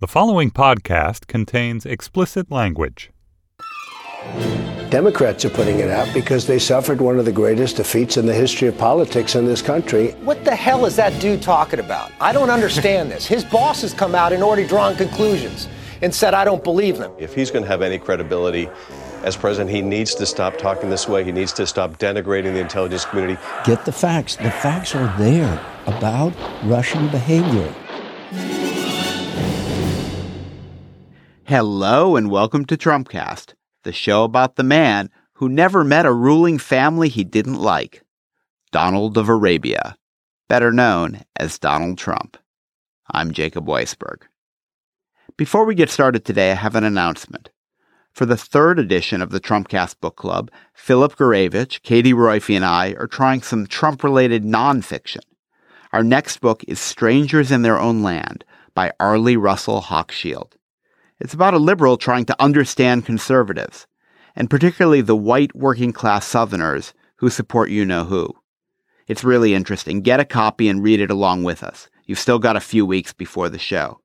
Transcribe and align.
The 0.00 0.08
following 0.08 0.50
podcast 0.50 1.26
contains 1.26 1.84
explicit 1.84 2.50
language. 2.50 3.10
Democrats 4.88 5.44
are 5.44 5.50
putting 5.50 5.78
it 5.78 5.90
out 5.90 6.08
because 6.14 6.46
they 6.46 6.58
suffered 6.58 7.02
one 7.02 7.18
of 7.18 7.26
the 7.26 7.32
greatest 7.32 7.76
defeats 7.76 8.16
in 8.16 8.24
the 8.24 8.32
history 8.32 8.66
of 8.68 8.78
politics 8.78 9.34
in 9.34 9.44
this 9.44 9.60
country. 9.60 10.12
What 10.22 10.42
the 10.46 10.56
hell 10.56 10.86
is 10.86 10.96
that 10.96 11.20
dude 11.20 11.42
talking 11.42 11.80
about? 11.80 12.12
I 12.18 12.32
don't 12.32 12.48
understand 12.48 13.10
this. 13.10 13.26
His 13.26 13.44
boss 13.44 13.82
has 13.82 13.92
come 13.92 14.14
out 14.14 14.32
and 14.32 14.42
already 14.42 14.66
drawn 14.66 14.96
conclusions 14.96 15.68
and 16.00 16.14
said, 16.14 16.32
I 16.32 16.46
don't 16.46 16.64
believe 16.64 16.96
them. 16.96 17.12
If 17.18 17.34
he's 17.34 17.50
going 17.50 17.64
to 17.64 17.68
have 17.68 17.82
any 17.82 17.98
credibility 17.98 18.70
as 19.22 19.36
president, 19.36 19.68
he 19.68 19.82
needs 19.82 20.14
to 20.14 20.24
stop 20.24 20.56
talking 20.56 20.88
this 20.88 21.08
way. 21.08 21.24
He 21.24 21.32
needs 21.32 21.52
to 21.52 21.66
stop 21.66 21.98
denigrating 21.98 22.54
the 22.54 22.60
intelligence 22.60 23.04
community. 23.04 23.38
Get 23.66 23.84
the 23.84 23.92
facts. 23.92 24.36
The 24.36 24.50
facts 24.50 24.94
are 24.94 25.14
there 25.18 25.62
about 25.86 26.32
Russian 26.64 27.06
behavior. 27.10 27.70
Hello 31.50 32.14
and 32.14 32.30
welcome 32.30 32.64
to 32.66 32.76
Trumpcast, 32.76 33.54
the 33.82 33.92
show 33.92 34.22
about 34.22 34.54
the 34.54 34.62
man 34.62 35.10
who 35.32 35.48
never 35.48 35.82
met 35.82 36.06
a 36.06 36.12
ruling 36.12 36.58
family 36.58 37.08
he 37.08 37.24
didn't 37.24 37.58
like, 37.58 38.04
Donald 38.70 39.18
of 39.18 39.28
Arabia, 39.28 39.96
better 40.48 40.70
known 40.70 41.22
as 41.34 41.58
Donald 41.58 41.98
Trump. 41.98 42.36
I'm 43.10 43.32
Jacob 43.32 43.66
Weisberg. 43.66 44.18
Before 45.36 45.64
we 45.64 45.74
get 45.74 45.90
started 45.90 46.24
today, 46.24 46.52
I 46.52 46.54
have 46.54 46.76
an 46.76 46.84
announcement. 46.84 47.50
For 48.12 48.26
the 48.26 48.36
third 48.36 48.78
edition 48.78 49.20
of 49.20 49.30
the 49.30 49.40
Trumpcast 49.40 49.98
Book 49.98 50.14
Club, 50.14 50.52
Philip 50.72 51.16
Gourevitch, 51.16 51.82
Katie 51.82 52.12
Roiphe, 52.12 52.54
and 52.54 52.64
I 52.64 52.92
are 52.92 53.08
trying 53.08 53.42
some 53.42 53.66
Trump 53.66 54.04
related 54.04 54.44
nonfiction. 54.44 55.24
Our 55.92 56.04
next 56.04 56.36
book 56.40 56.62
is 56.68 56.78
Strangers 56.78 57.50
in 57.50 57.62
Their 57.62 57.80
Own 57.80 58.04
Land 58.04 58.44
by 58.72 58.92
Arlie 59.00 59.36
Russell 59.36 59.82
Hochschild. 59.82 60.52
It's 61.20 61.34
about 61.34 61.54
a 61.54 61.58
liberal 61.58 61.98
trying 61.98 62.24
to 62.26 62.42
understand 62.42 63.04
conservatives, 63.04 63.86
and 64.34 64.48
particularly 64.48 65.02
the 65.02 65.16
white 65.16 65.54
working 65.54 65.92
class 65.92 66.26
Southerners 66.26 66.94
who 67.16 67.28
support 67.28 67.68
you 67.68 67.84
know 67.84 68.04
who. 68.04 68.34
It's 69.06 69.22
really 69.22 69.54
interesting. 69.54 70.00
Get 70.00 70.20
a 70.20 70.24
copy 70.24 70.68
and 70.68 70.82
read 70.82 71.00
it 71.00 71.10
along 71.10 71.44
with 71.44 71.62
us. 71.62 71.90
You've 72.06 72.18
still 72.18 72.38
got 72.38 72.56
a 72.56 72.60
few 72.60 72.86
weeks 72.86 73.12
before 73.12 73.50
the 73.50 73.58
show. 73.58 74.00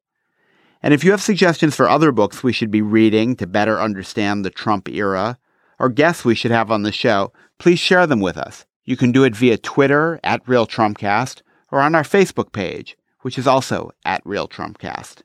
And 0.83 0.93
if 0.93 1.03
you 1.03 1.11
have 1.11 1.21
suggestions 1.21 1.75
for 1.75 1.87
other 1.87 2.11
books 2.11 2.43
we 2.43 2.51
should 2.51 2.69
be 2.69 2.81
reading 2.81 3.35
to 3.37 3.47
better 3.47 3.79
understand 3.79 4.43
the 4.43 4.49
Trump 4.49 4.89
era, 4.89 5.37
or 5.79 5.89
guests 5.89 6.25
we 6.25 6.35
should 6.35 6.51
have 6.51 6.69
on 6.69 6.83
the 6.83 6.91
show, 6.91 7.31
please 7.59 7.79
share 7.79 8.05
them 8.05 8.19
with 8.19 8.37
us. 8.37 8.65
You 8.83 8.97
can 8.97 9.11
do 9.11 9.23
it 9.23 9.35
via 9.35 9.57
Twitter 9.57 10.19
at 10.23 10.47
Real 10.47 10.67
Trumpcast 10.67 11.41
or 11.71 11.79
on 11.79 11.95
our 11.95 12.03
Facebook 12.03 12.51
page, 12.51 12.97
which 13.21 13.37
is 13.37 13.47
also 13.47 13.91
at 14.03 14.21
Real 14.25 14.47
Trumpcast. 14.47 15.21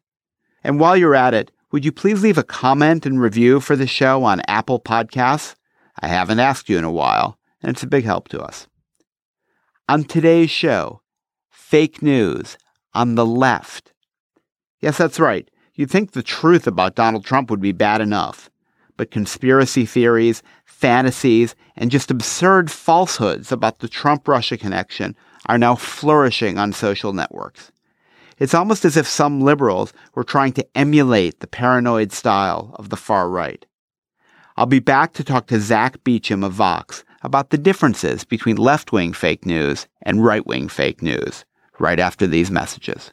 And 0.62 0.79
while 0.79 0.97
you're 0.97 1.15
at 1.15 1.34
it, 1.34 1.50
would 1.72 1.84
you 1.84 1.92
please 1.92 2.22
leave 2.22 2.38
a 2.38 2.42
comment 2.42 3.06
and 3.06 3.20
review 3.20 3.60
for 3.60 3.76
the 3.76 3.86
show 3.86 4.25
on 4.25 4.42
Apple 4.48 4.81
Podcasts? 4.81 5.54
I 6.00 6.08
haven't 6.08 6.41
asked 6.41 6.69
you 6.69 6.78
in 6.78 6.84
a 6.84 6.91
while, 6.91 7.38
and 7.62 7.70
it's 7.70 7.82
a 7.82 7.88
big 7.88 8.04
help 8.04 8.28
to 8.28 8.41
us. 8.41 8.66
On 9.88 10.04
today's 10.04 10.50
show, 10.50 11.03
fake 11.50 12.03
news 12.03 12.58
on 12.94 13.14
the 13.14 13.26
left. 13.26 13.92
Yes, 14.81 14.98
that's 14.98 15.20
right. 15.20 15.48
You'd 15.75 15.91
think 15.91 16.12
the 16.12 16.22
truth 16.22 16.66
about 16.66 16.97
Donald 16.97 17.25
Trump 17.25 17.50
would 17.50 17.60
be 17.60 17.72
bad 17.72 18.00
enough, 18.00 18.50
but 18.97 19.10
conspiracy 19.10 19.87
theories, 19.87 20.42
fantasies, 20.64 21.54
and 21.76 21.91
just 21.91 22.10
absurd 22.10 22.70
falsehoods 22.70 23.52
about 23.52 23.78
the 23.78 23.88
Trump 23.88 24.26
Russia 24.26 24.56
connection 24.56 25.14
are 25.47 25.58
now 25.58 25.75
flourishing 25.75 26.58
on 26.58 26.72
social 26.72 27.12
networks. 27.12 27.70
It's 28.41 28.55
almost 28.55 28.87
as 28.87 28.97
if 28.97 29.06
some 29.06 29.43
liberals 29.43 29.93
were 30.15 30.25
trying 30.25 30.55
to 30.55 30.67
emulate 30.75 31.41
the 31.41 31.47
paranoid 31.47 32.11
style 32.11 32.75
of 32.77 32.89
the 32.89 32.97
far 32.97 33.28
right. 33.28 33.65
I'll 34.56 34.65
be 34.65 34.81
back 34.81 35.12
to 35.15 35.25
talk 35.25 35.47
to 35.49 35.61
Zach 35.61 36.03
Beauchamp 36.05 36.43
of 36.43 36.55
Vox 36.55 37.05
about 37.23 37.50
the 37.50 37.59
differences 37.59 38.25
between 38.25 38.56
left 38.56 38.93
wing 38.93 39.12
fake 39.12 39.45
news 39.45 39.87
and 40.03 40.25
right 40.25 40.47
wing 40.47 40.69
fake 40.69 41.03
news 41.03 41.45
right 41.79 42.00
after 42.00 42.27
these 42.27 42.50
messages. 42.50 43.12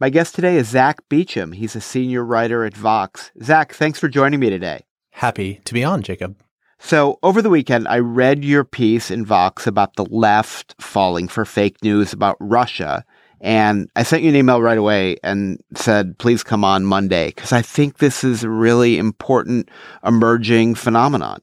My 0.00 0.10
guest 0.10 0.36
today 0.36 0.56
is 0.56 0.68
Zach 0.68 1.00
Beauchamp. 1.08 1.54
He's 1.54 1.74
a 1.74 1.80
senior 1.80 2.24
writer 2.24 2.64
at 2.64 2.76
Vox. 2.76 3.32
Zach, 3.42 3.72
thanks 3.72 3.98
for 3.98 4.08
joining 4.08 4.38
me 4.38 4.48
today. 4.48 4.84
Happy 5.10 5.60
to 5.64 5.74
be 5.74 5.82
on, 5.82 6.02
Jacob. 6.02 6.40
So, 6.78 7.18
over 7.24 7.42
the 7.42 7.50
weekend, 7.50 7.88
I 7.88 7.98
read 7.98 8.44
your 8.44 8.62
piece 8.62 9.10
in 9.10 9.26
Vox 9.26 9.66
about 9.66 9.96
the 9.96 10.04
left 10.04 10.76
falling 10.80 11.26
for 11.26 11.44
fake 11.44 11.82
news 11.82 12.12
about 12.12 12.36
Russia. 12.38 13.04
And 13.40 13.90
I 13.96 14.04
sent 14.04 14.22
you 14.22 14.28
an 14.28 14.36
email 14.36 14.62
right 14.62 14.78
away 14.78 15.16
and 15.24 15.60
said, 15.74 16.16
please 16.18 16.44
come 16.44 16.62
on 16.62 16.84
Monday, 16.84 17.32
because 17.34 17.50
I 17.50 17.62
think 17.62 17.98
this 17.98 18.22
is 18.22 18.44
a 18.44 18.48
really 18.48 18.98
important 18.98 19.68
emerging 20.04 20.76
phenomenon. 20.76 21.40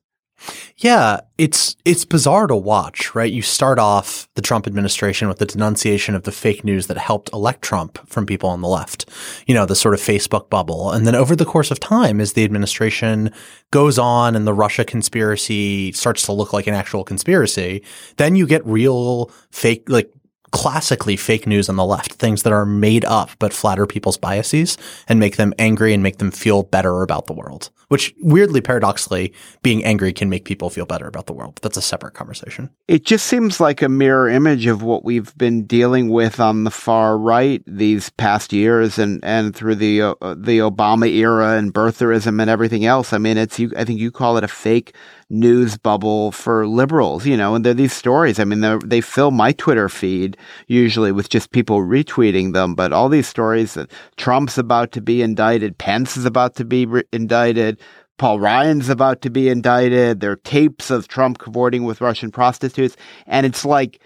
Yeah, 0.77 1.21
it's 1.37 1.75
it's 1.85 2.05
bizarre 2.05 2.47
to 2.47 2.55
watch, 2.55 3.15
right? 3.15 3.31
You 3.31 3.41
start 3.41 3.79
off 3.79 4.27
the 4.35 4.41
Trump 4.41 4.67
administration 4.67 5.27
with 5.27 5.39
the 5.39 5.45
denunciation 5.45 6.15
of 6.15 6.23
the 6.23 6.31
fake 6.31 6.63
news 6.63 6.87
that 6.87 6.97
helped 6.97 7.31
elect 7.33 7.61
Trump 7.61 7.97
from 8.07 8.25
people 8.25 8.49
on 8.49 8.61
the 8.61 8.67
left. 8.67 9.09
You 9.47 9.53
know, 9.55 9.65
the 9.65 9.75
sort 9.75 9.93
of 9.93 10.01
Facebook 10.01 10.49
bubble. 10.49 10.91
And 10.91 11.07
then 11.07 11.15
over 11.15 11.35
the 11.35 11.45
course 11.45 11.71
of 11.71 11.79
time 11.79 12.19
as 12.19 12.33
the 12.33 12.43
administration 12.43 13.31
goes 13.71 13.97
on 13.97 14.35
and 14.35 14.45
the 14.45 14.53
Russia 14.53 14.83
conspiracy 14.83 15.91
starts 15.93 16.23
to 16.23 16.33
look 16.33 16.53
like 16.53 16.67
an 16.67 16.73
actual 16.73 17.03
conspiracy, 17.03 17.81
then 18.17 18.35
you 18.35 18.45
get 18.45 18.65
real 18.65 19.31
fake 19.51 19.89
like 19.89 20.11
classically 20.51 21.17
fake 21.17 21.47
news 21.47 21.67
on 21.67 21.75
the 21.75 21.85
left, 21.85 22.13
things 22.13 22.43
that 22.43 22.53
are 22.53 22.65
made 22.65 23.03
up 23.05 23.29
but 23.39 23.51
flatter 23.51 23.85
people's 23.85 24.17
biases 24.17 24.77
and 25.07 25.19
make 25.19 25.37
them 25.37 25.53
angry 25.59 25.93
and 25.93 26.01
make 26.03 26.17
them 26.17 26.31
feel 26.31 26.63
better 26.63 27.01
about 27.01 27.27
the 27.27 27.33
world 27.33 27.69
which 27.87 28.13
weirdly, 28.21 28.61
paradoxically, 28.61 29.33
being 29.63 29.83
angry 29.83 30.13
can 30.13 30.29
make 30.29 30.45
people 30.45 30.69
feel 30.69 30.85
better 30.85 31.07
about 31.07 31.27
the 31.27 31.33
world. 31.33 31.59
That's 31.61 31.77
a 31.77 31.81
separate 31.81 32.13
conversation. 32.13 32.69
It 32.87 33.05
just 33.05 33.25
seems 33.27 33.59
like 33.59 33.81
a 33.81 33.89
mirror 33.89 34.29
image 34.29 34.65
of 34.65 34.81
what 34.81 35.03
we've 35.03 35.35
been 35.37 35.65
dealing 35.65 36.09
with 36.09 36.39
on 36.39 36.63
the 36.63 36.71
far 36.71 37.17
right 37.17 37.63
these 37.67 38.09
past 38.11 38.53
years 38.53 38.97
and, 38.97 39.23
and 39.23 39.55
through 39.55 39.75
the, 39.75 40.01
uh, 40.01 40.15
the 40.21 40.59
Obama 40.59 41.07
era 41.07 41.57
and 41.57 41.73
birtherism 41.73 42.41
and 42.41 42.49
everything 42.49 42.85
else. 42.85 43.13
I 43.13 43.17
mean, 43.17 43.37
it's, 43.37 43.59
you, 43.59 43.71
I 43.77 43.83
think 43.85 43.99
you 43.99 44.11
call 44.11 44.37
it 44.37 44.43
a 44.43 44.47
fake 44.47 44.95
news 45.29 45.75
bubble 45.77 46.31
for 46.31 46.67
liberals, 46.67 47.25
you 47.25 47.35
know, 47.35 47.55
and 47.55 47.65
they're 47.65 47.73
these 47.73 47.93
stories. 47.93 48.39
I 48.39 48.43
mean, 48.43 48.61
they 48.85 49.01
fill 49.01 49.31
my 49.31 49.51
Twitter 49.53 49.89
feed 49.89 50.37
usually 50.67 51.11
with 51.11 51.29
just 51.29 51.51
people 51.51 51.79
retweeting 51.79 52.53
them, 52.53 52.75
but 52.75 52.93
all 52.93 53.09
these 53.09 53.27
stories 53.27 53.73
that 53.73 53.91
Trump's 54.17 54.57
about 54.57 54.91
to 54.91 55.01
be 55.01 55.21
indicted, 55.21 55.77
Pence 55.77 56.15
is 56.15 56.25
about 56.25 56.55
to 56.55 56.65
be 56.65 56.85
re- 56.85 57.03
indicted, 57.11 57.79
Paul 58.17 58.39
Ryan's 58.39 58.89
about 58.89 59.21
to 59.23 59.29
be 59.29 59.49
indicted, 59.49 60.21
there 60.21 60.31
are 60.31 60.37
tapes 60.37 60.89
of 60.89 61.07
Trump 61.07 61.37
cavorting 61.37 61.83
with 61.83 62.01
Russian 62.01 62.31
prostitutes, 62.31 62.95
and 63.27 63.45
it's 63.45 63.65
like, 63.65 64.01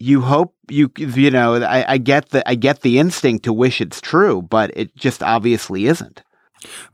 you 0.00 0.20
hope 0.20 0.54
you 0.70 0.92
you 0.96 1.30
know 1.30 1.56
I, 1.56 1.94
I 1.94 1.98
get 1.98 2.28
the 2.30 2.48
I 2.48 2.54
get 2.54 2.82
the 2.82 3.00
instinct 3.00 3.44
to 3.44 3.52
wish 3.52 3.80
it's 3.80 4.00
true, 4.00 4.42
but 4.42 4.70
it 4.76 4.94
just 4.94 5.22
obviously 5.22 5.86
isn't. 5.86 6.22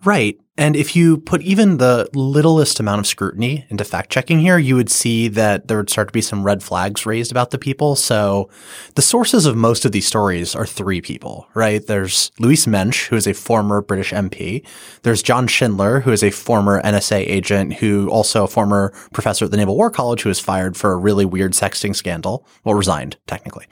Right. 0.05 0.39
And 0.57 0.77
if 0.77 0.95
you 0.95 1.19
put 1.19 1.43
even 1.43 1.79
the 1.79 2.09
littlest 2.15 2.79
amount 2.79 3.01
of 3.01 3.09
scrutiny 3.09 3.67
into 3.71 3.85
fact 3.85 4.11
checking 4.11 4.39
here, 4.39 4.57
you 4.57 4.77
would 4.77 4.91
see 4.91 5.27
that 5.29 5.67
there 5.67 5.79
would 5.79 5.91
start 5.91 6.09
to 6.09 6.13
be 6.13 6.21
some 6.21 6.45
red 6.45 6.63
flags 6.63 7.05
raised 7.05 7.33
about 7.33 7.51
the 7.51 7.59
people. 7.59 7.97
So 7.97 8.49
the 8.95 9.03
sources 9.03 9.47
of 9.47 9.57
most 9.57 9.85
of 9.85 9.91
these 9.91 10.07
stories 10.07 10.55
are 10.55 10.65
three 10.65 11.01
people, 11.01 11.49
right? 11.55 11.85
There's 11.85 12.31
Louise 12.39 12.69
Mensch, 12.69 13.09
who 13.09 13.17
is 13.17 13.27
a 13.27 13.35
former 13.35 13.83
British 13.83 14.13
MP. 14.13 14.65
There's 15.03 15.25
John 15.25 15.49
Schindler, 15.49 16.01
who 16.01 16.13
is 16.13 16.23
a 16.23 16.31
former 16.31 16.81
NSA 16.83 17.19
agent, 17.29 17.75
who 17.75 18.09
also 18.09 18.45
a 18.45 18.49
former 18.49 18.93
professor 19.13 19.47
at 19.47 19.51
the 19.51 19.57
Naval 19.57 19.77
War 19.77 19.91
College, 19.91 20.23
who 20.23 20.29
was 20.29 20.39
fired 20.39 20.77
for 20.77 20.93
a 20.93 20.97
really 20.97 21.25
weird 21.25 21.53
sexting 21.53 21.97
scandal. 21.97 22.47
Well, 22.63 22.77
resigned, 22.77 23.17
technically. 23.27 23.67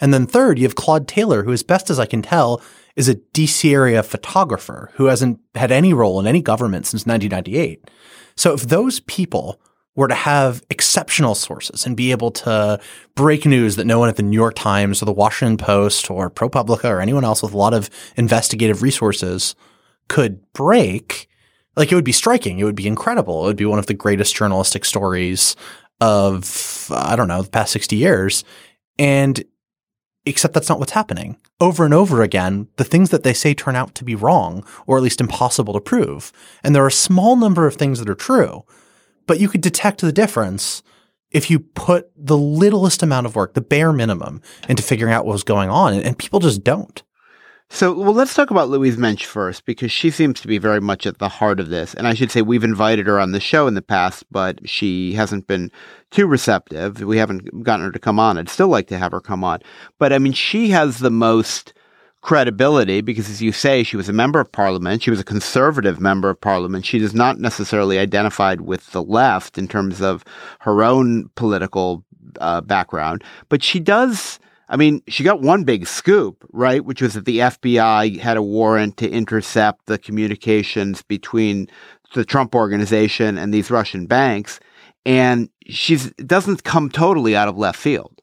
And 0.00 0.14
then 0.14 0.26
third, 0.26 0.58
you 0.58 0.66
have 0.66 0.76
Claude 0.76 1.08
Taylor, 1.08 1.42
who, 1.42 1.50
as 1.50 1.64
best 1.64 1.90
as 1.90 1.98
I 1.98 2.06
can 2.06 2.22
tell, 2.22 2.62
is 2.98 3.08
a 3.08 3.14
DC 3.14 3.72
area 3.72 4.02
photographer 4.02 4.90
who 4.94 5.04
hasn't 5.04 5.38
had 5.54 5.70
any 5.70 5.94
role 5.94 6.18
in 6.18 6.26
any 6.26 6.42
government 6.42 6.84
since 6.84 7.06
1998. 7.06 7.88
So 8.36 8.54
if 8.54 8.62
those 8.62 8.98
people 9.00 9.60
were 9.94 10.08
to 10.08 10.16
have 10.16 10.64
exceptional 10.68 11.36
sources 11.36 11.86
and 11.86 11.96
be 11.96 12.10
able 12.10 12.32
to 12.32 12.80
break 13.14 13.46
news 13.46 13.76
that 13.76 13.86
no 13.86 14.00
one 14.00 14.08
at 14.08 14.16
the 14.16 14.22
New 14.24 14.36
York 14.36 14.56
Times 14.56 15.00
or 15.00 15.04
the 15.04 15.12
Washington 15.12 15.56
Post 15.56 16.10
or 16.10 16.28
ProPublica 16.28 16.90
or 16.90 17.00
anyone 17.00 17.24
else 17.24 17.40
with 17.40 17.52
a 17.52 17.56
lot 17.56 17.72
of 17.72 17.88
investigative 18.16 18.82
resources 18.82 19.54
could 20.08 20.40
break, 20.52 21.28
like 21.76 21.92
it 21.92 21.94
would 21.94 22.04
be 22.04 22.10
striking. 22.10 22.58
It 22.58 22.64
would 22.64 22.74
be 22.74 22.88
incredible. 22.88 23.44
It 23.44 23.46
would 23.46 23.56
be 23.56 23.64
one 23.64 23.78
of 23.78 23.86
the 23.86 23.94
greatest 23.94 24.34
journalistic 24.34 24.84
stories 24.84 25.54
of, 26.00 26.90
I 26.92 27.14
don't 27.14 27.28
know, 27.28 27.42
the 27.42 27.50
past 27.50 27.72
60 27.72 27.94
years. 27.94 28.42
And 28.98 29.44
except 30.28 30.54
that's 30.54 30.68
not 30.68 30.78
what's 30.78 30.92
happening. 30.92 31.36
Over 31.60 31.84
and 31.84 31.94
over 31.94 32.22
again, 32.22 32.68
the 32.76 32.84
things 32.84 33.10
that 33.10 33.22
they 33.22 33.32
say 33.32 33.54
turn 33.54 33.76
out 33.76 33.94
to 33.96 34.04
be 34.04 34.14
wrong, 34.14 34.64
or 34.86 34.96
at 34.96 35.02
least 35.02 35.20
impossible 35.20 35.74
to 35.74 35.80
prove. 35.80 36.32
And 36.62 36.74
there 36.74 36.84
are 36.84 36.88
a 36.88 36.92
small 36.92 37.36
number 37.36 37.66
of 37.66 37.76
things 37.76 37.98
that 37.98 38.10
are 38.10 38.14
true, 38.14 38.64
but 39.26 39.40
you 39.40 39.48
could 39.48 39.60
detect 39.60 40.00
the 40.00 40.12
difference 40.12 40.82
if 41.30 41.50
you 41.50 41.60
put 41.60 42.10
the 42.16 42.38
littlest 42.38 43.02
amount 43.02 43.26
of 43.26 43.36
work, 43.36 43.54
the 43.54 43.60
bare 43.60 43.92
minimum, 43.92 44.40
into 44.68 44.82
figuring 44.82 45.12
out 45.12 45.26
what 45.26 45.32
was 45.32 45.44
going 45.44 45.68
on. 45.68 45.92
And 45.94 46.18
people 46.18 46.40
just 46.40 46.64
don't. 46.64 47.02
So, 47.70 47.92
well, 47.92 48.14
let's 48.14 48.34
talk 48.34 48.50
about 48.50 48.70
Louise 48.70 48.96
Mensch 48.96 49.26
first 49.26 49.66
because 49.66 49.92
she 49.92 50.10
seems 50.10 50.40
to 50.40 50.48
be 50.48 50.56
very 50.56 50.80
much 50.80 51.06
at 51.06 51.18
the 51.18 51.28
heart 51.28 51.60
of 51.60 51.68
this. 51.68 51.92
And 51.94 52.08
I 52.08 52.14
should 52.14 52.30
say 52.30 52.40
we've 52.40 52.64
invited 52.64 53.06
her 53.06 53.20
on 53.20 53.32
the 53.32 53.40
show 53.40 53.66
in 53.66 53.74
the 53.74 53.82
past, 53.82 54.24
but 54.30 54.66
she 54.68 55.12
hasn't 55.12 55.46
been 55.46 55.70
too 56.10 56.26
receptive. 56.26 57.02
We 57.02 57.18
haven't 57.18 57.62
gotten 57.62 57.84
her 57.84 57.92
to 57.92 57.98
come 57.98 58.18
on. 58.18 58.38
I'd 58.38 58.48
still 58.48 58.68
like 58.68 58.88
to 58.88 58.98
have 58.98 59.12
her 59.12 59.20
come 59.20 59.44
on. 59.44 59.60
But 59.98 60.14
I 60.14 60.18
mean, 60.18 60.32
she 60.32 60.70
has 60.70 60.98
the 60.98 61.10
most 61.10 61.74
credibility 62.22 63.02
because, 63.02 63.28
as 63.28 63.42
you 63.42 63.52
say, 63.52 63.82
she 63.82 63.98
was 63.98 64.08
a 64.08 64.14
member 64.14 64.40
of 64.40 64.50
parliament. 64.50 65.02
She 65.02 65.10
was 65.10 65.20
a 65.20 65.24
conservative 65.24 66.00
member 66.00 66.30
of 66.30 66.40
parliament. 66.40 66.86
She 66.86 67.02
is 67.02 67.14
not 67.14 67.38
necessarily 67.38 67.98
identified 67.98 68.62
with 68.62 68.90
the 68.92 69.02
left 69.02 69.58
in 69.58 69.68
terms 69.68 70.00
of 70.00 70.24
her 70.60 70.82
own 70.82 71.28
political 71.34 72.02
uh, 72.40 72.62
background, 72.62 73.22
but 73.50 73.62
she 73.62 73.78
does 73.78 74.38
I 74.68 74.76
mean, 74.76 75.02
she 75.08 75.24
got 75.24 75.40
one 75.40 75.64
big 75.64 75.86
scoop, 75.86 76.44
right? 76.52 76.84
Which 76.84 77.00
was 77.00 77.14
that 77.14 77.24
the 77.24 77.38
FBI 77.38 78.18
had 78.18 78.36
a 78.36 78.42
warrant 78.42 78.98
to 78.98 79.08
intercept 79.08 79.86
the 79.86 79.98
communications 79.98 81.02
between 81.02 81.68
the 82.14 82.24
Trump 82.24 82.54
organization 82.54 83.38
and 83.38 83.52
these 83.52 83.70
Russian 83.70 84.06
banks. 84.06 84.60
And 85.06 85.48
she 85.66 85.96
doesn't 86.24 86.64
come 86.64 86.90
totally 86.90 87.34
out 87.34 87.48
of 87.48 87.56
left 87.56 87.78
field. 87.78 88.20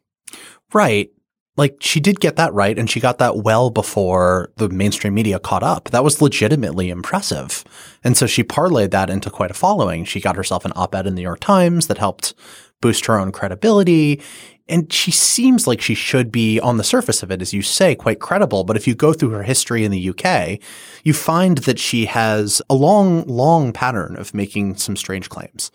Right. 0.73 1.09
Like 1.57 1.77
she 1.79 1.99
did 1.99 2.19
get 2.19 2.35
that 2.35 2.53
right 2.53 2.77
and 2.77 2.89
she 2.89 2.99
got 2.99 3.17
that 3.19 3.37
well 3.37 3.69
before 3.69 4.51
the 4.57 4.67
mainstream 4.69 5.13
media 5.13 5.39
caught 5.39 5.63
up. 5.63 5.89
That 5.91 6.03
was 6.03 6.21
legitimately 6.21 6.89
impressive. 6.89 7.63
And 8.03 8.17
so 8.17 8.27
she 8.27 8.43
parlayed 8.43 8.91
that 8.91 9.09
into 9.09 9.29
quite 9.29 9.51
a 9.51 9.55
following. 9.55 10.03
She 10.03 10.19
got 10.19 10.35
herself 10.35 10.65
an 10.65 10.73
op-ed 10.75 11.07
in 11.07 11.15
the 11.15 11.21
New 11.21 11.23
York 11.23 11.39
Times 11.39 11.87
that 11.87 11.97
helped 11.97 12.33
boost 12.81 13.05
her 13.05 13.17
own 13.17 13.31
credibility. 13.31 14.21
And 14.67 14.91
she 14.91 15.11
seems 15.11 15.67
like 15.67 15.79
she 15.79 15.93
should 15.93 16.31
be 16.31 16.59
on 16.59 16.77
the 16.77 16.83
surface 16.83 17.21
of 17.21 17.31
it, 17.31 17.41
as 17.41 17.53
you 17.53 17.61
say, 17.61 17.93
quite 17.93 18.19
credible. 18.19 18.63
But 18.63 18.77
if 18.77 18.87
you 18.87 18.95
go 18.95 19.13
through 19.13 19.29
her 19.29 19.43
history 19.43 19.85
in 19.85 19.91
the 19.91 20.09
UK, 20.09 20.59
you 21.03 21.13
find 21.13 21.59
that 21.59 21.77
she 21.77 22.05
has 22.05 22.61
a 22.69 22.73
long, 22.73 23.23
long 23.27 23.73
pattern 23.73 24.15
of 24.17 24.33
making 24.33 24.77
some 24.77 24.95
strange 24.95 25.29
claims 25.29 25.71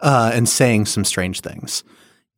uh, 0.00 0.30
and 0.34 0.48
saying 0.48 0.86
some 0.86 1.04
strange 1.04 1.40
things. 1.40 1.82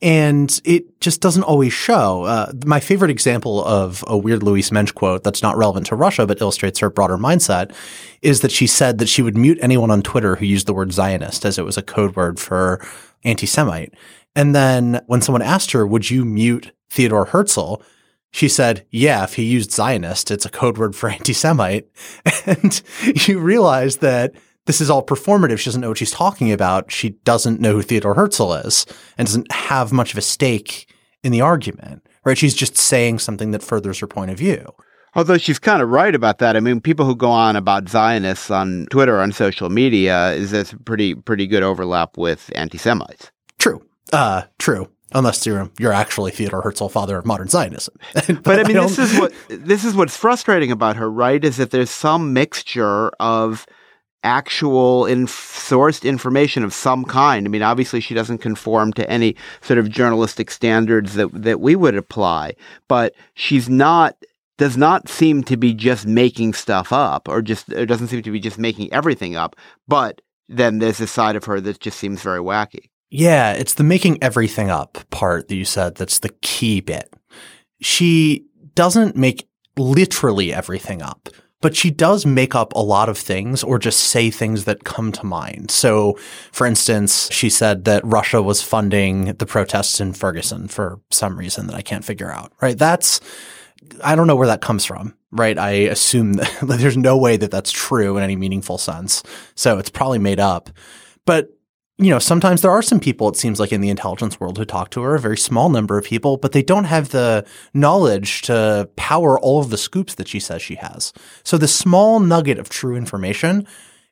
And 0.00 0.61
it 0.65 1.00
just 1.00 1.21
doesn't 1.21 1.43
always 1.43 1.73
show. 1.73 2.23
Uh, 2.23 2.53
my 2.65 2.79
favorite 2.79 3.11
example 3.11 3.65
of 3.65 4.05
a 4.06 4.17
weird 4.17 4.45
Louise 4.45 4.71
Mensch 4.71 4.93
quote 4.93 5.25
that's 5.25 5.43
not 5.43 5.56
relevant 5.56 5.87
to 5.87 5.97
Russia 5.97 6.25
but 6.27 6.41
illustrates 6.41 6.79
her 6.79 6.91
broader 6.91 7.19
mindset 7.19 7.75
is 8.23 8.41
that 8.43 8.53
she 8.53 8.67
said 8.69 8.99
that 8.99 9.09
she 9.09 9.23
would 9.23 9.37
mute 9.37 9.59
anyone 9.61 9.91
on 9.91 10.03
Twitter 10.03 10.37
who 10.37 10.47
used 10.47 10.67
the 10.67 10.75
word 10.75 10.93
Zionist 10.93 11.45
as 11.45 11.59
it 11.59 11.65
was 11.65 11.77
a 11.77 11.83
code 11.83 12.15
word 12.15 12.39
for 12.39 12.81
anti-Semite. 13.25 13.93
And 14.37 14.55
then 14.55 15.00
when 15.06 15.21
someone 15.21 15.43
asked 15.43 15.73
her, 15.73 15.85
would 15.85 16.11
you 16.11 16.25
mute 16.25 16.71
Theodore 16.91 17.27
Herzl? 17.27 17.83
She 18.31 18.49
said, 18.49 18.87
yeah, 18.91 19.25
if 19.25 19.35
he 19.35 19.43
used 19.45 19.73
Zionist, 19.73 20.31
it's 20.31 20.45
a 20.47 20.50
code 20.50 20.79
word 20.79 20.95
for 20.95 21.09
anti-Semite. 21.11 21.89
And 22.47 22.81
you 23.27 23.41
realize 23.41 23.97
that 23.97 24.33
this 24.69 24.82
is 24.82 24.91
all 24.91 25.03
performative. 25.03 25.59
She 25.59 25.65
doesn't 25.65 25.81
know 25.81 25.88
what 25.88 25.97
she's 25.97 26.11
talking 26.11 26.53
about. 26.53 26.93
She 26.93 27.11
doesn't 27.25 27.59
know 27.59 27.73
who 27.73 27.81
Theodore 27.81 28.12
Herzl 28.12 28.53
is 28.53 28.85
and 29.17 29.26
doesn't 29.26 29.50
have 29.50 29.93
much 29.94 30.12
of 30.12 30.19
a 30.19 30.23
stake 30.23 30.93
in 31.25 31.32
the 31.32 31.41
argument, 31.41 32.06
right? 32.23 32.37
She's 32.37 32.55
just 32.55 32.76
saying 32.76 33.20
something 33.20 33.50
that 33.53 33.62
furthers 33.62 33.99
her 34.00 34.06
point 34.06 34.31
of 34.31 34.37
view. 34.37 34.75
Although 35.15 35.38
she's 35.38 35.59
kind 35.59 35.81
of 35.81 35.88
right 35.88 36.15
about 36.15 36.37
that. 36.41 36.55
I 36.55 36.61
mean, 36.61 36.82
people 36.82 37.06
who 37.06 37.17
go 37.17 37.31
on 37.31 37.56
about 37.56 37.88
Zionists 37.88 38.50
on 38.50 38.87
Twitter, 38.91 39.19
on 39.20 39.32
social 39.32 39.70
media, 39.70 40.32
is 40.32 40.50
this 40.50 40.75
pretty 40.85 41.14
pretty 41.14 41.47
good 41.47 41.62
overlap 41.62 42.19
with 42.19 42.53
anti-Semites. 42.55 43.32
True. 43.59 43.82
Uh, 44.12 44.43
true. 44.59 44.91
Unless 45.12 45.47
you're 45.47 45.71
you're 45.79 45.94
actually 45.94 46.31
Theodore 46.31 46.61
Herzl, 46.61 46.88
father 46.88 47.16
of 47.16 47.25
modern 47.25 47.49
Zionism. 47.49 47.95
but, 48.14 48.43
but, 48.43 48.61
I 48.61 48.69
mean, 48.69 48.76
I 48.76 48.83
this 48.83 48.99
is 48.99 49.19
what 49.19 49.33
this 49.49 49.87
is 49.87 49.95
what's 49.97 50.14
frustrating 50.14 50.71
about 50.71 50.97
her, 50.97 51.11
right? 51.11 51.43
Is 51.43 51.57
that 51.57 51.71
there's 51.71 51.90
some 51.90 52.35
mixture 52.35 53.09
of 53.19 53.66
actual 54.23 55.07
in 55.07 55.27
sourced 55.27 56.05
information 56.05 56.65
of 56.65 56.75
some 56.75 57.05
kind. 57.05 57.47
I 57.47 57.49
mean, 57.49 57.63
obviously 57.63 58.01
she 58.01 58.15
doesn't 58.15 58.39
conform 58.39 58.93
to 58.95 59.09
any 59.09 59.37
sort 59.61 59.79
of 59.79 59.89
journalistic 59.89 60.51
standards 60.51 61.15
that 61.15 61.29
that 61.33 61.61
we 61.61 61.77
would 61.77 61.97
apply, 61.97 62.55
but 62.89 63.15
she's 63.35 63.69
not 63.69 64.17
does 64.57 64.77
not 64.77 65.09
seem 65.09 65.45
to 65.45 65.57
be 65.57 65.73
just 65.73 66.07
making 66.07 66.53
stuff 66.53 66.93
up 66.93 67.29
or 67.29 67.41
just 67.41 67.69
it 67.71 67.87
doesn't 67.87 68.09
seem 68.09 68.23
to 68.23 68.31
be 68.31 68.41
just 68.41 68.59
making 68.59 68.93
everything 68.93 69.37
up, 69.37 69.57
but 69.87 70.21
then 70.49 70.79
there's 70.79 71.01
a 71.01 71.07
side 71.07 71.37
of 71.37 71.45
her 71.45 71.61
that 71.61 71.81
just 71.81 71.99
seems 71.99 72.23
very 72.23 72.41
wacky. 72.41 72.91
Yeah, 73.11 73.53
it's 73.53 73.75
the 73.75 73.85
making 73.85 74.23
everything 74.23 74.69
up 74.69 74.99
part 75.11 75.49
that 75.49 75.55
you 75.55 75.65
said 75.65 75.95
that's 75.95 76.19
the 76.19 76.35
key 76.43 76.81
bit. 76.81 77.15
She 77.81 78.47
doesn't 78.75 79.17
make 79.17 79.49
literally 79.79 80.53
everything 80.53 81.01
up, 81.03 81.29
but 81.61 81.75
she 81.75 81.91
does 81.91 82.25
make 82.25 82.55
up 82.55 82.73
a 82.75 82.83
lot 82.83 83.09
of 83.09 83.19
things 83.19 83.65
or 83.65 83.79
just 83.79 84.00
say 84.00 84.31
things 84.31 84.65
that 84.65 84.85
come 84.85 85.11
to 85.12 85.25
mind. 85.27 85.71
So, 85.71 86.15
for 86.53 86.67
instance, 86.67 87.29
she 87.33 87.50
said 87.50 87.85
that 87.85 88.05
Russia 88.05 88.41
was 88.43 88.62
funding 88.62 89.35
the 89.35 89.47
protests 89.47 90.00
in 90.00 90.12
Ferguson 90.12 90.69
for 90.69 91.00
some 91.11 91.38
reason 91.38 91.67
that 91.67 91.75
I 91.75 91.83
can't 91.83 92.05
figure 92.05 92.31
out, 92.31 92.53
right? 92.61 92.79
That's, 92.79 93.21
I 94.05 94.15
don't 94.15 94.27
know 94.27 94.37
where 94.37 94.47
that 94.47 94.61
comes 94.61 94.85
from, 94.85 95.17
right? 95.33 95.59
I 95.59 95.71
assume 95.71 96.35
that 96.35 96.59
there's 96.62 96.97
no 96.97 97.17
way 97.17 97.37
that 97.37 97.50
that's 97.50 97.73
true 97.73 98.17
in 98.17 98.23
any 98.23 98.37
meaningful 98.37 98.79
sense. 98.79 99.23
So 99.55 99.79
it's 99.79 99.91
probably 99.91 100.19
made 100.19 100.41
up. 100.41 100.71
But 101.25 101.58
you 101.99 102.11
know, 102.11 102.21
sometimes 102.21 102.62
there 102.62 102.71
are 102.71 102.83
some 102.83 103.00
people, 103.00 103.28
it 103.28 103.37
seems 103.37 103.59
like 103.59 103.73
in 103.73 103.81
the 103.81 103.90
intelligence 103.90 104.38
world 104.38 104.57
who 104.57 104.64
talk 104.64 104.90
to 104.90 105.02
her, 105.02 105.17
a 105.17 105.21
very 105.21 105.37
small 105.37 105.69
number 105.69 105.99
of 105.99 106.05
people, 106.05 106.37
but 106.37 106.52
they 106.52 106.62
don't 106.62 106.85
have 106.85 107.09
the 107.09 107.45
knowledge 107.75 108.43
to 108.43 108.88
power 108.95 109.38
all 109.38 109.61
of 109.61 109.71
the 109.71 109.76
scoops 109.76 110.14
that 110.14 110.28
she 110.28 110.38
says 110.38 110.62
she 110.62 110.76
has. 110.76 111.12
So 111.43 111.59
the 111.59 111.67
small 111.67 112.21
nugget 112.21 112.61
of 112.61 112.69
true 112.69 112.97
information 112.97 113.67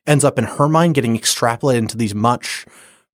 ends 0.05 0.25
up 0.25 0.37
in 0.37 0.43
her 0.43 0.67
mind 0.67 0.95
getting 0.95 1.17
extrapolated 1.17 1.77
into 1.77 1.95
these 1.95 2.13
much 2.13 2.65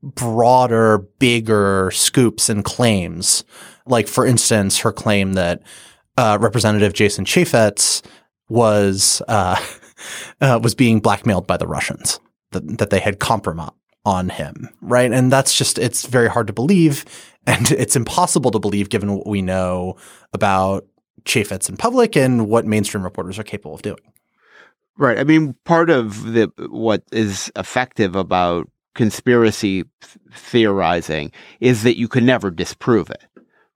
broader, 0.02 0.98
bigger 1.20 1.92
scoops 1.94 2.50
and 2.50 2.66
claims. 2.66 3.44
Like, 3.86 4.08
for 4.08 4.26
instance, 4.26 4.80
her 4.80 4.92
claim 4.92 5.34
that 5.34 5.62
uh, 6.18 6.40
Representative 6.42 6.94
Jason 6.94 7.26
Chaffetz 7.26 8.02
was 8.50 9.22
uh, 9.28 9.62
uh, 10.42 10.60
was 10.64 10.74
being 10.74 11.00
blackmailed 11.00 11.46
by 11.46 11.58
the 11.58 11.68
Russians, 11.68 12.20
that, 12.52 12.80
that 12.80 12.90
they 12.90 13.00
had 13.00 13.20
compromised 13.20 13.74
on 14.06 14.30
him, 14.30 14.70
right? 14.82 15.12
And 15.12 15.32
that's 15.32 15.58
just 15.58 15.78
it's 15.78 16.06
very 16.06 16.30
hard 16.30 16.48
to 16.48 16.54
believe, 16.54 17.06
and 17.48 17.72
it's 17.72 17.96
impossible 17.96 18.52
to 18.52 18.60
believe 18.60 18.90
given 18.90 19.14
what 19.14 19.28
we 19.28 19.42
know 19.42 19.96
about 20.34 20.86
Chaffetz 21.24 21.70
in 21.70 21.78
public 21.78 22.16
and 22.16 22.48
what 22.48 22.66
mainstream 22.66 23.04
reporters 23.04 23.40
are 23.40 23.44
capable 23.44 23.76
of 23.76 23.82
doing. 23.82 24.00
Right. 24.98 25.18
I 25.18 25.24
mean, 25.24 25.56
part 25.64 25.90
of 25.90 26.34
the 26.34 26.52
what 26.70 27.04
is 27.12 27.52
effective 27.56 28.16
about 28.16 28.70
conspiracy 28.94 29.86
theorizing 30.32 31.32
is 31.60 31.84
that 31.84 31.98
you 31.98 32.08
can 32.08 32.26
never 32.26 32.52
disprove 32.52 33.10
it 33.10 33.24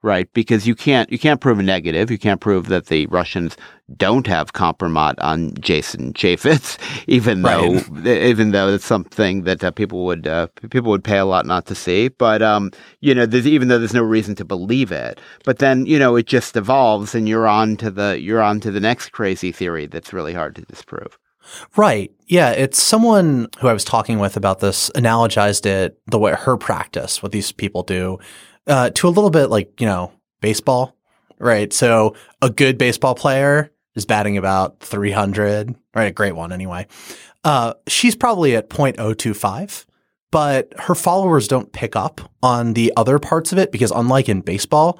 right? 0.01 0.31
Because 0.33 0.67
you 0.67 0.75
can't 0.75 1.11
you 1.11 1.19
can't 1.19 1.41
prove 1.41 1.59
a 1.59 1.63
negative. 1.63 2.11
You 2.11 2.17
can't 2.17 2.41
prove 2.41 2.67
that 2.67 2.87
the 2.87 3.07
Russians 3.07 3.57
don't 3.95 4.27
have 4.27 4.53
compromise 4.53 5.15
on 5.19 5.53
Jason 5.59 6.13
Chaffetz, 6.13 6.77
even 7.07 7.41
though 7.41 7.79
even 8.05 8.51
though 8.51 8.69
it's 8.69 8.85
something 8.85 9.43
that 9.43 9.63
uh, 9.63 9.71
people 9.71 10.05
would 10.05 10.27
uh, 10.27 10.47
people 10.69 10.91
would 10.91 11.03
pay 11.03 11.17
a 11.17 11.25
lot 11.25 11.45
not 11.45 11.65
to 11.67 11.75
see. 11.75 12.09
But 12.09 12.41
um, 12.41 12.71
you 13.01 13.13
know, 13.13 13.27
even 13.31 13.67
though 13.67 13.79
there's 13.79 13.93
no 13.93 14.03
reason 14.03 14.35
to 14.35 14.45
believe 14.45 14.91
it, 14.91 15.19
but 15.43 15.59
then 15.59 15.85
you 15.85 15.99
know 15.99 16.15
it 16.15 16.27
just 16.27 16.55
evolves, 16.55 17.15
and 17.15 17.27
you're 17.27 17.47
on 17.47 17.77
to 17.77 17.91
the 17.91 18.19
you're 18.19 18.41
on 18.41 18.59
to 18.61 18.71
the 18.71 18.79
next 18.79 19.11
crazy 19.11 19.51
theory 19.51 19.87
that's 19.87 20.13
really 20.13 20.33
hard 20.33 20.55
to 20.55 20.61
disprove. 20.63 21.17
Right. 21.75 22.11
Yeah. 22.25 22.51
It's 22.51 22.81
someone 22.81 23.47
who 23.59 23.67
I 23.67 23.73
was 23.73 23.85
talking 23.85 24.19
with 24.19 24.35
about 24.35 24.59
this 24.59 24.89
analogized 24.91 25.65
it 25.65 25.97
the 26.05 26.19
way 26.19 26.33
her 26.33 26.57
practice, 26.57 27.23
what 27.23 27.31
these 27.31 27.53
people 27.53 27.83
do, 27.83 28.19
uh, 28.67 28.89
to 28.91 29.07
a 29.07 29.09
little 29.09 29.29
bit 29.29 29.47
like, 29.47 29.79
you 29.79 29.87
know, 29.87 30.11
baseball, 30.41 30.95
right? 31.39 31.71
So 31.73 32.15
a 32.41 32.49
good 32.49 32.77
baseball 32.77 33.15
player 33.15 33.71
is 33.95 34.05
batting 34.05 34.37
about 34.37 34.79
300, 34.79 35.75
right? 35.95 36.05
A 36.05 36.11
great 36.11 36.35
one 36.35 36.51
anyway. 36.53 36.87
Uh, 37.43 37.73
she's 37.87 38.15
probably 38.15 38.55
at 38.55 38.69
0.025, 38.69 39.85
but 40.31 40.73
her 40.77 40.95
followers 40.95 41.47
don't 41.47 41.71
pick 41.71 41.95
up 41.95 42.21
on 42.43 42.73
the 42.73 42.93
other 42.97 43.19
parts 43.19 43.51
of 43.51 43.57
it 43.57 43.71
because 43.71 43.91
unlike 43.91 44.29
in 44.29 44.41
baseball, 44.41 44.99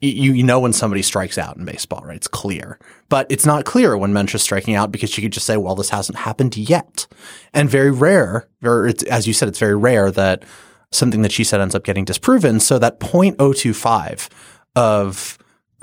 you, 0.00 0.32
you 0.32 0.42
know 0.44 0.60
when 0.60 0.72
somebody 0.72 1.02
strikes 1.02 1.38
out 1.38 1.56
in 1.56 1.64
baseball, 1.64 2.02
right? 2.04 2.16
It's 2.16 2.28
clear. 2.28 2.78
But 3.08 3.26
it's 3.30 3.44
not 3.44 3.64
clear 3.64 3.96
when 3.98 4.12
Mensch 4.12 4.34
is 4.34 4.42
striking 4.42 4.76
out 4.76 4.92
because 4.92 5.16
you 5.16 5.22
could 5.22 5.32
just 5.32 5.46
say, 5.46 5.56
well, 5.56 5.74
this 5.74 5.90
hasn't 5.90 6.18
happened 6.18 6.56
yet. 6.56 7.08
And 7.52 7.68
very 7.68 7.90
rare, 7.90 8.48
very, 8.60 8.94
as 9.10 9.26
you 9.26 9.32
said, 9.32 9.48
it's 9.48 9.58
very 9.58 9.76
rare 9.76 10.10
that 10.12 10.44
something 10.90 11.22
that 11.22 11.32
she 11.32 11.44
said 11.44 11.60
ends 11.60 11.74
up 11.74 11.84
getting 11.84 12.04
disproven. 12.04 12.60
So 12.60 12.78
that 12.78 13.00
0.025 13.00 14.28
of 14.76 15.38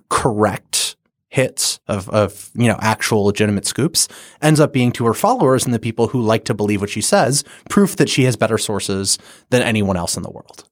correct 0.10 0.96
hits 1.30 1.82
of, 1.88 2.10
of, 2.10 2.50
you 2.56 2.68
know, 2.68 2.78
actual 2.80 3.26
legitimate 3.26 3.66
scoops 3.66 4.08
ends 4.42 4.60
up 4.60 4.72
being 4.72 4.92
to 4.94 5.06
her 5.06 5.14
followers 5.14 5.66
and 5.66 5.74
the 5.74 5.80
people 5.80 6.08
who 6.08 6.22
like 6.22 6.46
to 6.46 6.54
believe 6.54 6.80
what 6.80 6.90
she 6.90 7.02
says, 7.02 7.44
proof 7.70 7.98
that 7.98 8.10
she 8.10 8.24
has 8.24 8.38
better 8.38 8.58
sources 8.58 9.20
than 9.50 9.62
anyone 9.62 9.98
else 9.98 10.16
in 10.16 10.24
the 10.24 10.32
world. 10.32 10.70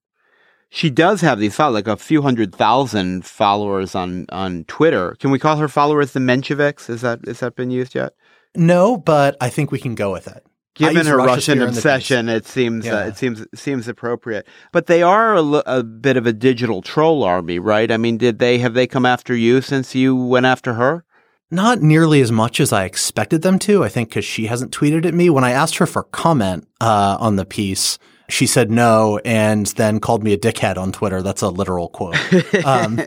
She 0.70 0.90
does 0.90 1.22
have 1.22 1.38
these 1.38 1.60
like 1.60 1.88
a 1.88 1.98
few 1.98 2.22
hundred 2.22 2.56
thousand 2.56 3.26
followers 3.26 3.94
on, 3.94 4.26
on 4.30 4.64
Twitter. 4.64 5.16
Can 5.20 5.30
we 5.30 5.38
call 5.38 5.58
her 5.58 5.68
followers 5.68 6.14
the 6.14 6.20
Mensheviks? 6.20 6.90
Is 6.90 7.02
that, 7.02 7.20
has 7.28 7.42
that 7.42 7.56
been 7.56 7.70
used 7.70 7.94
yet? 7.94 8.14
No, 8.56 8.98
but 8.98 9.36
I 9.42 9.50
think 9.50 9.72
we 9.72 9.80
can 9.80 9.96
go 9.96 10.12
with 10.12 10.28
it. 10.28 10.46
Given 10.76 11.06
her 11.06 11.18
Russian 11.18 11.62
obsession, 11.62 12.30
it 12.30 12.48
seems 12.48 12.86
uh, 12.86 12.90
yeah. 12.90 12.98
uh, 12.98 13.08
it 13.08 13.18
seems 13.18 13.46
seems 13.54 13.88
appropriate. 13.88 14.48
But 14.72 14.88
they 14.88 15.04
are 15.04 15.36
a, 15.36 15.44
a, 15.68 15.84
bit 15.84 16.18
of 16.18 16.26
a 16.26 16.34
digital 16.34 16.82
troll 16.82 17.24
army, 17.24 17.60
right? 17.60 17.92
I 17.92 17.98
mean, 17.98 18.18
did 18.18 18.40
they 18.40 18.58
have 18.58 18.74
they 18.74 18.88
come 18.88 19.06
after 19.06 19.36
you 19.36 19.62
since 19.62 19.94
you 19.94 20.16
went 20.16 20.48
after 20.48 20.74
her? 20.74 21.06
Not 21.52 21.82
nearly 21.82 22.22
as 22.22 22.32
much 22.32 22.60
as 22.60 22.74
I 22.74 22.86
expected 22.86 23.44
them 23.44 23.60
to. 23.60 23.84
I 23.84 23.90
think 23.90 24.10
because 24.10 24.26
she 24.26 24.48
hasn't 24.48 24.72
tweeted 24.72 25.06
at 25.06 25.14
me 25.14 25.30
when 25.30 25.44
I 25.44 25.52
asked 25.52 25.78
her 25.78 25.86
for 25.86 26.04
comment 26.04 26.68
uh, 26.82 27.18
on 27.20 27.36
the 27.36 27.46
piece 27.46 28.00
she 28.30 28.48
said 28.48 28.72
no 28.72 29.20
and 29.24 29.68
then 29.68 30.00
called 30.00 30.24
me 30.24 30.34
a 30.34 30.38
dickhead 30.38 30.78
on 30.78 30.92
Twitter. 30.92 31.22
That's 31.22 31.42
a 31.42 31.50
literal 31.50 31.90
quote. 31.90 32.16
Um, 32.66 33.00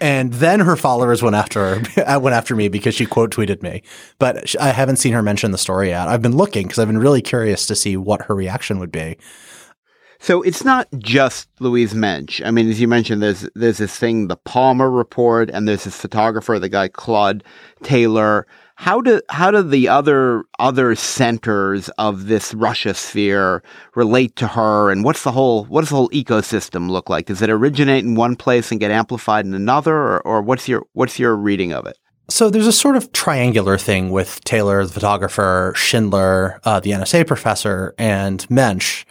and 0.00 0.32
then 0.34 0.60
her 0.60 0.76
followers 0.76 1.22
went 1.22 1.36
after 1.36 1.76
her, 1.76 2.02
uh, 2.16 2.20
went 2.20 2.34
after 2.34 2.54
me 2.54 2.68
because 2.68 2.94
she 2.94 3.06
quote 3.06 3.30
tweeted 3.30 3.62
me. 3.62 3.82
But 4.18 4.54
I 4.60 4.70
haven't 4.70 4.96
seen 4.96 5.12
her 5.12 5.22
mention 5.22 5.50
the 5.50 5.58
story 5.58 5.88
yet. 5.88 6.08
I've 6.08 6.22
been 6.22 6.36
looking 6.36 6.66
because 6.66 6.78
I've 6.78 6.88
been 6.88 6.98
really 6.98 7.22
curious 7.22 7.66
to 7.66 7.74
see 7.74 7.96
what 7.96 8.22
her 8.22 8.34
reaction 8.34 8.78
would 8.78 8.92
be. 8.92 9.18
So 10.20 10.42
it's 10.42 10.64
not 10.64 10.88
just 10.98 11.48
Louise 11.60 11.94
Mensch. 11.94 12.42
I 12.44 12.50
mean, 12.50 12.68
as 12.68 12.80
you 12.80 12.88
mentioned, 12.88 13.22
there's 13.22 13.48
there's 13.54 13.78
this 13.78 13.96
thing, 13.96 14.26
the 14.26 14.36
Palmer 14.36 14.90
report, 14.90 15.48
and 15.50 15.68
there's 15.68 15.84
this 15.84 15.96
photographer, 15.96 16.58
the 16.58 16.68
guy 16.68 16.88
Claude 16.88 17.44
Taylor 17.84 18.46
how 18.80 19.00
do 19.00 19.20
how 19.28 19.50
do 19.50 19.60
the 19.60 19.88
other 19.88 20.44
other 20.60 20.94
centers 20.94 21.88
of 21.98 22.28
this 22.28 22.54
Russia 22.54 22.94
sphere 22.94 23.60
relate 23.96 24.36
to 24.36 24.46
her, 24.46 24.92
and 24.92 25.02
what's 25.02 25.24
the 25.24 25.32
whole 25.32 25.64
what 25.64 25.80
does 25.80 25.88
the 25.88 25.96
whole 25.96 26.08
ecosystem 26.10 26.88
look 26.88 27.10
like? 27.10 27.26
Does 27.26 27.42
it 27.42 27.50
originate 27.50 28.04
in 28.04 28.14
one 28.14 28.36
place 28.36 28.70
and 28.70 28.78
get 28.78 28.92
amplified 28.92 29.44
in 29.44 29.52
another, 29.52 29.96
or, 29.96 30.20
or 30.20 30.42
what's 30.42 30.68
your 30.68 30.86
what's 30.92 31.18
your 31.18 31.34
reading 31.34 31.72
of 31.72 31.86
it? 31.86 31.98
So 32.30 32.50
there's 32.50 32.68
a 32.68 32.72
sort 32.72 32.94
of 32.94 33.10
triangular 33.10 33.78
thing 33.78 34.10
with 34.10 34.44
Taylor, 34.44 34.86
the 34.86 34.92
photographer, 34.92 35.72
Schindler, 35.74 36.60
uh, 36.62 36.78
the 36.78 36.92
NSA 36.92 37.26
professor, 37.26 37.96
and 37.98 38.48
Mensch 38.48 39.04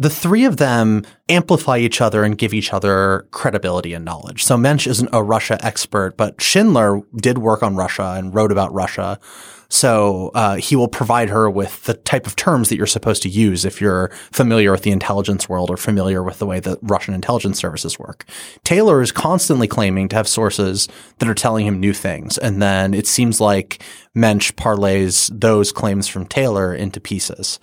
the 0.00 0.08
three 0.08 0.46
of 0.46 0.56
them 0.56 1.04
amplify 1.28 1.76
each 1.76 2.00
other 2.00 2.24
and 2.24 2.38
give 2.38 2.54
each 2.54 2.72
other 2.72 3.26
credibility 3.32 3.92
and 3.92 4.02
knowledge. 4.02 4.42
So 4.42 4.56
Mensch 4.56 4.86
isn't 4.86 5.10
a 5.12 5.22
Russia 5.22 5.58
expert, 5.62 6.16
but 6.16 6.40
Schindler 6.40 7.02
did 7.16 7.36
work 7.36 7.62
on 7.62 7.76
Russia 7.76 8.14
and 8.16 8.34
wrote 8.34 8.50
about 8.50 8.72
Russia. 8.72 9.20
So 9.68 10.30
uh, 10.34 10.56
he 10.56 10.74
will 10.74 10.88
provide 10.88 11.28
her 11.28 11.50
with 11.50 11.84
the 11.84 11.92
type 11.92 12.26
of 12.26 12.34
terms 12.34 12.70
that 12.70 12.78
you're 12.78 12.86
supposed 12.86 13.22
to 13.24 13.28
use 13.28 13.66
if 13.66 13.78
you're 13.78 14.10
familiar 14.32 14.72
with 14.72 14.84
the 14.84 14.90
intelligence 14.90 15.50
world 15.50 15.68
or 15.68 15.76
familiar 15.76 16.22
with 16.22 16.38
the 16.38 16.46
way 16.46 16.60
that 16.60 16.78
Russian 16.80 17.12
intelligence 17.12 17.58
services 17.58 17.98
work. 17.98 18.24
Taylor 18.64 19.02
is 19.02 19.12
constantly 19.12 19.68
claiming 19.68 20.08
to 20.08 20.16
have 20.16 20.26
sources 20.26 20.88
that 21.18 21.28
are 21.28 21.34
telling 21.34 21.66
him 21.66 21.78
new 21.78 21.92
things, 21.92 22.38
and 22.38 22.62
then 22.62 22.94
it 22.94 23.06
seems 23.06 23.38
like 23.38 23.82
Mensch 24.14 24.50
parlays 24.52 25.30
those 25.38 25.72
claims 25.72 26.08
from 26.08 26.26
Taylor 26.26 26.74
into 26.74 27.00
pieces. 27.00 27.60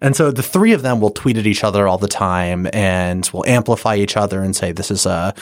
And 0.00 0.14
so 0.14 0.30
the 0.30 0.44
three 0.44 0.72
of 0.72 0.82
them 0.82 1.00
will 1.00 1.10
tweet 1.10 1.38
at 1.38 1.46
each 1.46 1.64
other 1.64 1.88
all 1.88 1.98
the 1.98 2.06
time 2.06 2.68
and 2.72 3.28
will 3.32 3.44
amplify 3.46 3.96
each 3.96 4.16
other 4.16 4.42
and 4.42 4.54
say, 4.54 4.70
this 4.70 4.92
is 4.92 5.06
a 5.06 5.34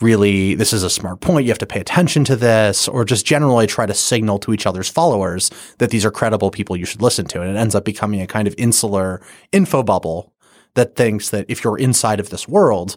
really, 0.00 0.54
this 0.54 0.72
is 0.72 0.84
a 0.84 0.90
smart 0.90 1.20
point. 1.20 1.46
You 1.46 1.50
have 1.50 1.58
to 1.58 1.66
pay 1.66 1.80
attention 1.80 2.24
to 2.26 2.36
this, 2.36 2.86
or 2.86 3.04
just 3.04 3.26
generally 3.26 3.66
try 3.66 3.86
to 3.86 3.94
signal 3.94 4.38
to 4.40 4.52
each 4.52 4.66
other's 4.66 4.88
followers 4.88 5.50
that 5.78 5.90
these 5.90 6.04
are 6.04 6.12
credible 6.12 6.52
people 6.52 6.76
you 6.76 6.84
should 6.84 7.02
listen 7.02 7.26
to. 7.26 7.40
And 7.40 7.50
it 7.50 7.58
ends 7.58 7.74
up 7.74 7.84
becoming 7.84 8.20
a 8.20 8.26
kind 8.28 8.46
of 8.46 8.54
insular 8.56 9.20
info 9.50 9.82
bubble 9.82 10.32
that 10.74 10.94
thinks 10.94 11.30
that 11.30 11.46
if 11.48 11.64
you're 11.64 11.78
inside 11.78 12.20
of 12.20 12.30
this 12.30 12.46
world, 12.46 12.96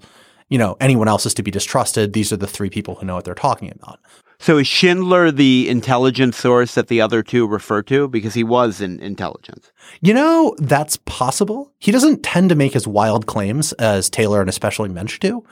you 0.49 0.59
know, 0.59 0.77
anyone 0.79 1.07
else 1.07 1.25
is 1.25 1.33
to 1.33 1.43
be 1.43 1.51
distrusted. 1.51 2.13
These 2.13 2.31
are 2.31 2.37
the 2.37 2.47
three 2.47 2.69
people 2.69 2.95
who 2.95 3.07
know 3.07 3.15
what 3.15 3.25
they're 3.25 3.33
talking 3.33 3.71
about. 3.71 3.99
So 4.39 4.59
is 4.59 4.67
Schindler 4.67 5.31
the 5.31 5.67
intelligence 5.67 6.37
source 6.37 6.75
that 6.75 6.87
the 6.87 7.01
other 7.01 7.23
two 7.23 7.47
refer 7.47 7.81
to? 7.83 8.07
Because 8.07 8.35
he 8.35 8.43
was 8.43 8.81
in 8.81 8.99
intelligence. 8.99 9.71
You 10.01 10.13
know, 10.13 10.55
that's 10.59 10.97
possible. 11.05 11.73
He 11.79 11.91
doesn't 11.91 12.23
tend 12.23 12.49
to 12.49 12.55
make 12.55 12.75
as 12.75 12.87
wild 12.87 13.25
claims 13.25 13.73
as 13.73 14.09
Taylor 14.09 14.39
and 14.41 14.49
especially 14.49 14.89
Mensch 14.89 15.19
do. 15.19 15.43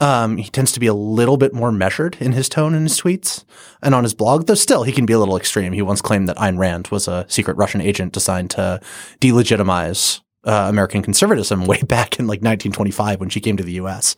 Um, 0.00 0.36
he 0.36 0.48
tends 0.48 0.70
to 0.72 0.80
be 0.80 0.86
a 0.86 0.94
little 0.94 1.36
bit 1.36 1.52
more 1.52 1.72
measured 1.72 2.16
in 2.20 2.30
his 2.32 2.48
tone 2.48 2.74
in 2.74 2.84
his 2.84 3.00
tweets 3.00 3.44
and 3.82 3.94
on 3.94 4.04
his 4.04 4.14
blog, 4.14 4.46
though 4.46 4.54
still 4.54 4.84
he 4.84 4.92
can 4.92 5.06
be 5.06 5.12
a 5.12 5.18
little 5.18 5.36
extreme. 5.36 5.72
He 5.72 5.82
once 5.82 6.00
claimed 6.00 6.28
that 6.28 6.36
Ayn 6.36 6.56
Rand 6.56 6.88
was 6.88 7.08
a 7.08 7.26
secret 7.28 7.56
Russian 7.56 7.80
agent 7.80 8.12
designed 8.12 8.50
to 8.50 8.80
delegitimize 9.20 10.20
uh, 10.44 10.66
American 10.68 11.02
conservatism 11.02 11.64
way 11.66 11.82
back 11.82 12.20
in 12.20 12.26
like 12.26 12.38
1925 12.38 13.18
when 13.18 13.28
she 13.28 13.40
came 13.40 13.56
to 13.56 13.64
the 13.64 13.72
U.S. 13.72 14.14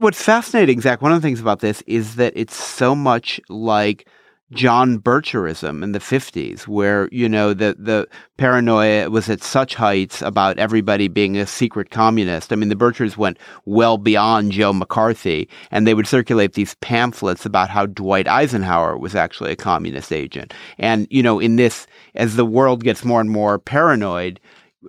What's 0.00 0.22
fascinating, 0.22 0.80
Zach, 0.80 1.02
one 1.02 1.10
of 1.10 1.20
the 1.20 1.26
things 1.26 1.40
about 1.40 1.58
this 1.58 1.82
is 1.88 2.14
that 2.14 2.32
it's 2.36 2.54
so 2.54 2.94
much 2.94 3.40
like 3.48 4.06
John 4.52 5.00
Bircherism 5.00 5.82
in 5.82 5.90
the 5.90 5.98
50s, 5.98 6.68
where, 6.68 7.08
you 7.10 7.28
know, 7.28 7.52
the, 7.52 7.74
the 7.76 8.06
paranoia 8.36 9.10
was 9.10 9.28
at 9.28 9.42
such 9.42 9.74
heights 9.74 10.22
about 10.22 10.56
everybody 10.56 11.08
being 11.08 11.36
a 11.36 11.48
secret 11.48 11.90
communist. 11.90 12.52
I 12.52 12.56
mean, 12.56 12.68
the 12.68 12.76
Birchers 12.76 13.16
went 13.16 13.38
well 13.64 13.98
beyond 13.98 14.52
Joe 14.52 14.72
McCarthy, 14.72 15.48
and 15.72 15.84
they 15.84 15.94
would 15.94 16.06
circulate 16.06 16.52
these 16.52 16.76
pamphlets 16.76 17.44
about 17.44 17.68
how 17.68 17.86
Dwight 17.86 18.28
Eisenhower 18.28 18.96
was 18.96 19.16
actually 19.16 19.50
a 19.50 19.56
communist 19.56 20.12
agent. 20.12 20.54
And, 20.78 21.08
you 21.10 21.24
know, 21.24 21.40
in 21.40 21.56
this, 21.56 21.88
as 22.14 22.36
the 22.36 22.46
world 22.46 22.84
gets 22.84 23.04
more 23.04 23.20
and 23.20 23.30
more 23.30 23.58
paranoid, 23.58 24.38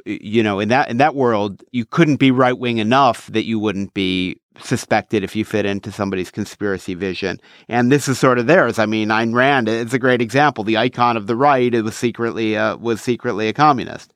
you 0.05 0.43
know, 0.43 0.59
in 0.59 0.69
that 0.69 0.89
in 0.89 0.97
that 0.97 1.15
world, 1.15 1.63
you 1.71 1.83
couldn't 1.83 2.17
be 2.17 2.29
right 2.29 2.57
wing 2.57 2.77
enough 2.77 3.25
that 3.27 3.45
you 3.45 3.57
wouldn't 3.57 3.93
be 3.95 4.39
suspected 4.61 5.23
if 5.23 5.35
you 5.35 5.45
fit 5.45 5.65
into 5.65 5.91
somebody's 5.91 6.31
conspiracy 6.31 6.93
vision. 6.93 7.39
And 7.67 7.91
this 7.91 8.07
is 8.07 8.19
sort 8.19 8.39
of 8.39 8.47
theirs. 8.47 8.79
I 8.79 8.85
mean, 8.85 9.09
Ayn 9.09 9.33
Rand 9.33 9.67
is 9.69 9.93
a 9.93 9.99
great 9.99 10.21
example. 10.21 10.63
The 10.63 10.77
icon 10.77 11.17
of 11.17 11.27
the 11.27 11.35
right 11.35 11.73
was 11.83 11.95
secretly 11.95 12.57
uh, 12.57 12.77
was 12.77 13.01
secretly 13.01 13.47
a 13.47 13.53
communist. 13.53 14.13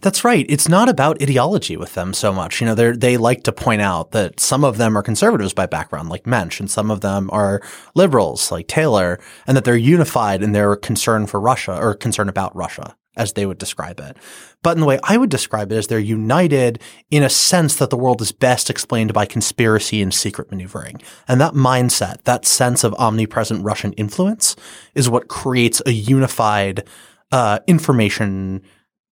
That's 0.00 0.24
right. 0.24 0.46
It's 0.48 0.68
not 0.68 0.88
about 0.88 1.22
ideology 1.22 1.76
with 1.76 1.94
them 1.94 2.14
so 2.14 2.32
much. 2.32 2.60
You 2.60 2.66
know, 2.66 2.74
they 2.74 2.92
they 2.92 3.16
like 3.16 3.42
to 3.44 3.52
point 3.52 3.82
out 3.82 4.12
that 4.12 4.40
some 4.40 4.64
of 4.64 4.78
them 4.78 4.96
are 4.96 5.02
conservatives 5.02 5.52
by 5.52 5.66
background, 5.66 6.08
like 6.08 6.26
Mensch, 6.26 6.60
and 6.60 6.70
some 6.70 6.90
of 6.90 7.02
them 7.02 7.28
are 7.32 7.60
liberals, 7.94 8.50
like 8.50 8.66
Taylor, 8.66 9.20
and 9.46 9.56
that 9.56 9.64
they're 9.64 9.76
unified 9.76 10.42
in 10.42 10.52
their 10.52 10.74
concern 10.76 11.26
for 11.26 11.40
Russia 11.40 11.78
or 11.78 11.94
concern 11.94 12.28
about 12.28 12.56
Russia, 12.56 12.96
as 13.16 13.32
they 13.32 13.46
would 13.46 13.58
describe 13.58 14.00
it. 14.00 14.16
But 14.62 14.76
in 14.76 14.80
the 14.80 14.86
way 14.86 14.98
I 15.02 15.16
would 15.16 15.30
describe 15.30 15.72
it 15.72 15.78
is 15.78 15.86
they're 15.86 15.98
united 15.98 16.80
in 17.10 17.22
a 17.22 17.30
sense 17.30 17.76
that 17.76 17.90
the 17.90 17.96
world 17.96 18.20
is 18.22 18.32
best 18.32 18.70
explained 18.70 19.12
by 19.12 19.26
conspiracy 19.26 20.00
and 20.00 20.12
secret 20.14 20.50
maneuvering. 20.50 21.00
And 21.26 21.40
that 21.40 21.54
mindset, 21.54 22.22
that 22.24 22.46
sense 22.46 22.84
of 22.84 22.94
omnipresent 22.94 23.64
Russian 23.64 23.92
influence 23.94 24.56
is 24.94 25.10
what 25.10 25.28
creates 25.28 25.82
a 25.86 25.92
unified 25.92 26.84
uh, 27.32 27.60
information 27.66 28.62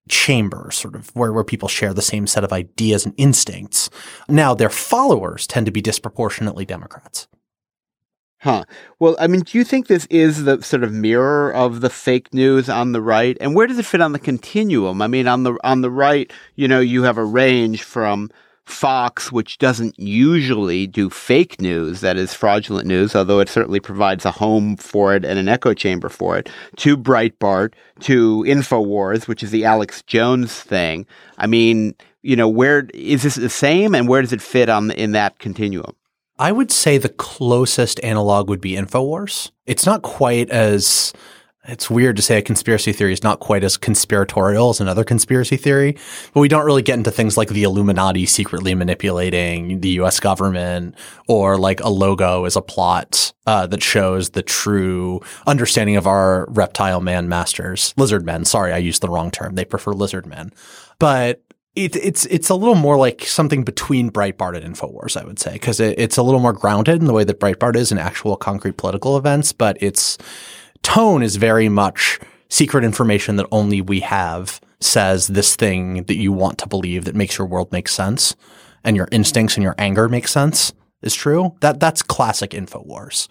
chamber, 0.08 0.70
sort 0.72 0.94
of 0.94 1.14
where, 1.14 1.32
where 1.32 1.44
people 1.44 1.68
share 1.68 1.92
the 1.92 2.02
same 2.02 2.26
set 2.26 2.44
of 2.44 2.52
ideas 2.52 3.04
and 3.04 3.14
instincts. 3.16 3.90
Now, 4.28 4.54
their 4.54 4.70
followers 4.70 5.46
tend 5.46 5.66
to 5.66 5.72
be 5.72 5.82
disproportionately 5.82 6.64
Democrats. 6.64 7.28
Huh. 8.40 8.64
Well, 9.00 9.16
I 9.18 9.26
mean, 9.26 9.40
do 9.40 9.58
you 9.58 9.64
think 9.64 9.88
this 9.88 10.06
is 10.06 10.44
the 10.44 10.62
sort 10.62 10.84
of 10.84 10.92
mirror 10.92 11.52
of 11.52 11.80
the 11.80 11.90
fake 11.90 12.32
news 12.32 12.68
on 12.68 12.92
the 12.92 13.02
right? 13.02 13.36
And 13.40 13.54
where 13.54 13.66
does 13.66 13.80
it 13.80 13.86
fit 13.86 14.00
on 14.00 14.12
the 14.12 14.18
continuum? 14.20 15.02
I 15.02 15.08
mean, 15.08 15.26
on 15.26 15.42
the 15.42 15.56
on 15.64 15.80
the 15.80 15.90
right, 15.90 16.32
you 16.54 16.68
know, 16.68 16.78
you 16.78 17.02
have 17.02 17.18
a 17.18 17.24
range 17.24 17.82
from 17.82 18.30
Fox, 18.64 19.32
which 19.32 19.58
doesn't 19.58 19.98
usually 19.98 20.86
do 20.86 21.10
fake 21.10 21.60
news, 21.60 22.00
that 22.00 22.16
is 22.16 22.34
fraudulent 22.34 22.86
news, 22.86 23.16
although 23.16 23.40
it 23.40 23.48
certainly 23.48 23.80
provides 23.80 24.24
a 24.24 24.30
home 24.30 24.76
for 24.76 25.16
it 25.16 25.24
and 25.24 25.38
an 25.38 25.48
echo 25.48 25.74
chamber 25.74 26.08
for 26.08 26.36
it, 26.36 26.48
to 26.76 26.96
Breitbart, 26.96 27.72
to 28.00 28.44
InfoWars, 28.46 29.26
which 29.26 29.42
is 29.42 29.50
the 29.50 29.64
Alex 29.64 30.02
Jones 30.02 30.52
thing. 30.60 31.06
I 31.38 31.46
mean, 31.46 31.94
you 32.22 32.36
know, 32.36 32.48
where 32.48 32.86
is 32.94 33.22
this 33.22 33.36
the 33.36 33.48
same 33.48 33.94
and 33.94 34.06
where 34.06 34.20
does 34.20 34.32
it 34.32 34.42
fit 34.42 34.68
on 34.68 34.90
in 34.92 35.12
that 35.12 35.38
continuum? 35.38 35.96
I 36.38 36.52
would 36.52 36.70
say 36.70 36.98
the 36.98 37.08
closest 37.08 38.02
analog 38.04 38.48
would 38.48 38.60
be 38.60 38.72
InfoWars. 38.72 39.50
It's 39.66 39.86
not 39.86 40.02
quite 40.02 40.50
as 40.50 41.12
it's 41.68 41.90
weird 41.90 42.16
to 42.16 42.22
say 42.22 42.38
a 42.38 42.42
conspiracy 42.42 42.92
theory 42.92 43.12
is 43.12 43.22
not 43.22 43.40
quite 43.40 43.62
as 43.62 43.76
conspiratorial 43.76 44.70
as 44.70 44.80
another 44.80 45.04
conspiracy 45.04 45.58
theory, 45.58 45.98
but 46.32 46.40
we 46.40 46.48
don't 46.48 46.64
really 46.64 46.82
get 46.82 46.96
into 46.96 47.10
things 47.10 47.36
like 47.36 47.50
the 47.50 47.64
Illuminati 47.64 48.24
secretly 48.24 48.74
manipulating 48.74 49.80
the 49.80 49.90
US 50.00 50.18
government 50.18 50.94
or 51.26 51.58
like 51.58 51.80
a 51.80 51.90
logo 51.90 52.46
is 52.46 52.56
a 52.56 52.62
plot 52.62 53.34
uh, 53.46 53.66
that 53.66 53.82
shows 53.82 54.30
the 54.30 54.42
true 54.42 55.20
understanding 55.46 55.96
of 55.96 56.06
our 56.06 56.46
reptile 56.48 57.02
man 57.02 57.28
masters, 57.28 57.92
lizard 57.98 58.24
men. 58.24 58.46
Sorry, 58.46 58.72
I 58.72 58.78
used 58.78 59.02
the 59.02 59.10
wrong 59.10 59.30
term. 59.30 59.54
They 59.54 59.66
prefer 59.66 59.92
lizard 59.92 60.26
men. 60.26 60.52
But 60.98 61.42
it, 61.84 61.96
it's 61.96 62.26
it's 62.26 62.48
a 62.48 62.54
little 62.54 62.74
more 62.74 62.96
like 62.96 63.24
something 63.24 63.62
between 63.62 64.10
Breitbart 64.10 64.56
and 64.56 64.74
Infowars, 64.74 65.20
I 65.20 65.24
would 65.24 65.38
say, 65.38 65.52
because 65.52 65.80
it, 65.80 65.98
it's 65.98 66.16
a 66.16 66.22
little 66.22 66.40
more 66.40 66.52
grounded 66.52 67.00
in 67.00 67.06
the 67.06 67.12
way 67.12 67.24
that 67.24 67.40
Breitbart 67.40 67.76
is 67.76 67.92
in 67.92 67.98
actual 67.98 68.36
concrete 68.36 68.76
political 68.76 69.16
events, 69.16 69.52
but 69.52 69.76
it's 69.80 70.18
tone 70.82 71.22
is 71.22 71.36
very 71.36 71.68
much 71.68 72.18
secret 72.48 72.84
information 72.84 73.36
that 73.36 73.46
only 73.52 73.80
we 73.80 74.00
have 74.00 74.60
says 74.80 75.28
this 75.28 75.56
thing 75.56 76.04
that 76.04 76.16
you 76.16 76.32
want 76.32 76.58
to 76.58 76.68
believe 76.68 77.04
that 77.04 77.14
makes 77.14 77.38
your 77.38 77.46
world 77.46 77.70
make 77.72 77.88
sense 77.88 78.34
and 78.84 78.96
your 78.96 79.08
instincts 79.12 79.56
and 79.56 79.62
your 79.62 79.74
anger 79.78 80.08
make 80.08 80.28
sense 80.28 80.72
is 81.02 81.14
true. 81.14 81.54
That 81.60 81.80
that's 81.80 82.02
classic 82.02 82.50
InfoWars. 82.50 83.28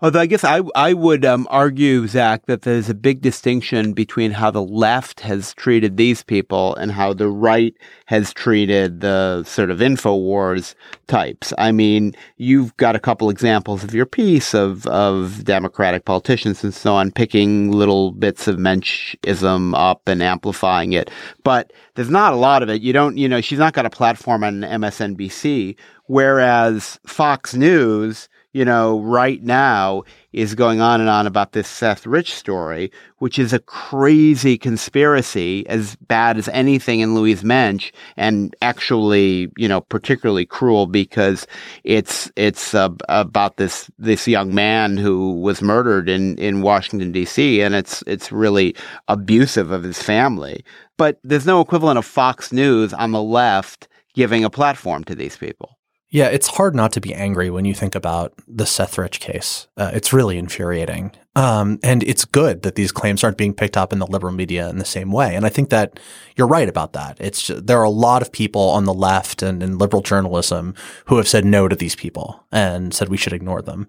Although 0.00 0.20
I 0.20 0.26
guess 0.26 0.44
I 0.44 0.60
I 0.76 0.92
would 0.92 1.24
um, 1.24 1.48
argue, 1.50 2.06
Zach, 2.06 2.46
that 2.46 2.62
there's 2.62 2.88
a 2.88 2.94
big 2.94 3.20
distinction 3.20 3.94
between 3.94 4.30
how 4.30 4.48
the 4.48 4.62
left 4.62 5.20
has 5.20 5.52
treated 5.54 5.96
these 5.96 6.22
people 6.22 6.76
and 6.76 6.92
how 6.92 7.12
the 7.12 7.28
right 7.28 7.74
has 8.06 8.32
treated 8.32 9.00
the 9.00 9.42
sort 9.42 9.70
of 9.70 9.80
Infowars 9.80 10.76
types. 11.08 11.52
I 11.58 11.72
mean, 11.72 12.14
you've 12.36 12.76
got 12.76 12.94
a 12.94 13.00
couple 13.00 13.28
examples 13.28 13.82
of 13.82 13.92
your 13.92 14.06
piece 14.06 14.54
of 14.54 14.86
of 14.86 15.42
Democratic 15.42 16.04
politicians 16.04 16.62
and 16.62 16.72
so 16.72 16.94
on 16.94 17.10
picking 17.10 17.72
little 17.72 18.12
bits 18.12 18.46
of 18.46 18.56
Menschism 18.56 19.74
up 19.76 20.06
and 20.06 20.22
amplifying 20.22 20.92
it, 20.92 21.10
but 21.42 21.72
there's 21.96 22.08
not 22.08 22.32
a 22.32 22.36
lot 22.36 22.62
of 22.62 22.68
it. 22.68 22.82
You 22.82 22.92
don't, 22.92 23.16
you 23.16 23.28
know, 23.28 23.40
she's 23.40 23.58
not 23.58 23.72
got 23.72 23.84
a 23.84 23.90
platform 23.90 24.44
on 24.44 24.60
MSNBC, 24.60 25.74
whereas 26.06 27.00
Fox 27.04 27.54
News 27.54 28.28
you 28.52 28.64
know, 28.64 29.00
right 29.00 29.42
now 29.42 30.02
is 30.32 30.54
going 30.54 30.80
on 30.80 31.00
and 31.00 31.10
on 31.10 31.26
about 31.26 31.52
this 31.52 31.68
Seth 31.68 32.06
Rich 32.06 32.34
story, 32.34 32.90
which 33.18 33.38
is 33.38 33.52
a 33.52 33.58
crazy 33.58 34.56
conspiracy 34.56 35.66
as 35.68 35.96
bad 35.96 36.38
as 36.38 36.48
anything 36.48 37.00
in 37.00 37.14
Louise 37.14 37.44
Mensch 37.44 37.92
and 38.16 38.56
actually, 38.62 39.52
you 39.56 39.68
know, 39.68 39.82
particularly 39.82 40.46
cruel 40.46 40.86
because 40.86 41.46
it's, 41.84 42.30
it's 42.36 42.74
uh, 42.74 42.88
about 43.08 43.58
this, 43.58 43.90
this 43.98 44.26
young 44.26 44.54
man 44.54 44.96
who 44.96 45.40
was 45.40 45.60
murdered 45.60 46.08
in, 46.08 46.36
in 46.38 46.62
Washington 46.62 47.12
DC 47.12 47.60
and 47.60 47.74
it's, 47.74 48.02
it's 48.06 48.32
really 48.32 48.74
abusive 49.08 49.70
of 49.70 49.82
his 49.82 50.02
family. 50.02 50.64
But 50.96 51.20
there's 51.22 51.46
no 51.46 51.60
equivalent 51.60 51.98
of 51.98 52.06
Fox 52.06 52.50
News 52.50 52.92
on 52.94 53.12
the 53.12 53.22
left 53.22 53.88
giving 54.14 54.42
a 54.42 54.50
platform 54.50 55.04
to 55.04 55.14
these 55.14 55.36
people. 55.36 55.77
Yeah, 56.10 56.28
it's 56.28 56.48
hard 56.48 56.74
not 56.74 56.92
to 56.92 57.02
be 57.02 57.12
angry 57.12 57.50
when 57.50 57.66
you 57.66 57.74
think 57.74 57.94
about 57.94 58.32
the 58.48 58.64
Seth 58.64 58.96
Rich 58.96 59.20
case. 59.20 59.68
Uh, 59.76 59.90
it's 59.92 60.10
really 60.12 60.38
infuriating. 60.38 61.12
Um, 61.36 61.78
and 61.82 62.02
it's 62.02 62.24
good 62.24 62.62
that 62.62 62.76
these 62.76 62.92
claims 62.92 63.22
aren't 63.22 63.36
being 63.36 63.52
picked 63.52 63.76
up 63.76 63.92
in 63.92 63.98
the 63.98 64.06
liberal 64.06 64.32
media 64.32 64.70
in 64.70 64.78
the 64.78 64.86
same 64.86 65.12
way. 65.12 65.36
And 65.36 65.44
I 65.44 65.50
think 65.50 65.68
that 65.68 66.00
you're 66.34 66.46
right 66.46 66.68
about 66.68 66.94
that. 66.94 67.18
It's 67.20 67.42
just, 67.42 67.66
there 67.66 67.78
are 67.78 67.84
a 67.84 67.90
lot 67.90 68.22
of 68.22 68.32
people 68.32 68.70
on 68.70 68.84
the 68.84 68.94
left 68.94 69.42
and 69.42 69.62
in 69.62 69.76
liberal 69.76 70.00
journalism 70.00 70.74
who 71.06 71.18
have 71.18 71.28
said 71.28 71.44
no 71.44 71.68
to 71.68 71.76
these 71.76 71.94
people 71.94 72.42
and 72.50 72.94
said 72.94 73.10
we 73.10 73.18
should 73.18 73.34
ignore 73.34 73.60
them. 73.60 73.86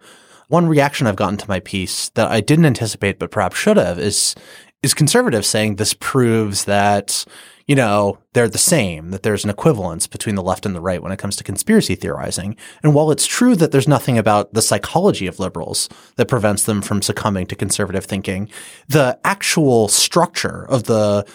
One 0.50 0.68
reaction 0.68 1.08
I've 1.08 1.16
gotten 1.16 1.38
to 1.38 1.50
my 1.50 1.62
piece 1.62 2.10
that 2.10 2.30
I 2.30 2.42
didn't 2.42 2.66
anticipate 2.66 3.18
but 3.18 3.32
perhaps 3.32 3.58
should 3.58 3.78
have 3.78 3.98
is 3.98 4.36
is 4.82 4.94
conservatives 4.94 5.48
saying 5.48 5.76
this 5.76 5.94
proves 5.94 6.66
that 6.66 7.26
you 7.70 7.76
know, 7.76 8.18
they're 8.34 8.50
the 8.50 8.58
same, 8.58 9.12
that 9.12 9.22
there's 9.22 9.44
an 9.44 9.52
equivalence 9.52 10.08
between 10.08 10.34
the 10.34 10.42
left 10.42 10.66
and 10.66 10.74
the 10.74 10.82
right 10.82 11.04
when 11.04 11.12
it 11.12 11.20
comes 11.20 11.36
to 11.36 11.44
conspiracy 11.44 11.94
theorizing. 11.94 12.58
And 12.82 12.96
while 12.96 13.12
it's 13.12 13.28
true 13.28 13.56
that 13.58 13.72
there's 13.72 13.88
nothing 13.88 14.18
about 14.18 14.56
the 14.56 14.64
psychology 14.64 15.28
of 15.28 15.40
liberals 15.40 15.88
that 16.16 16.28
prevents 16.28 16.64
them 16.64 16.82
from 16.82 17.04
succumbing 17.04 17.46
to 17.46 17.56
conservative 17.56 18.06
thinking, 18.06 18.50
the 18.88 19.20
actual 19.24 19.88
structure 19.88 20.66
of 20.68 20.86
the 20.86 21.28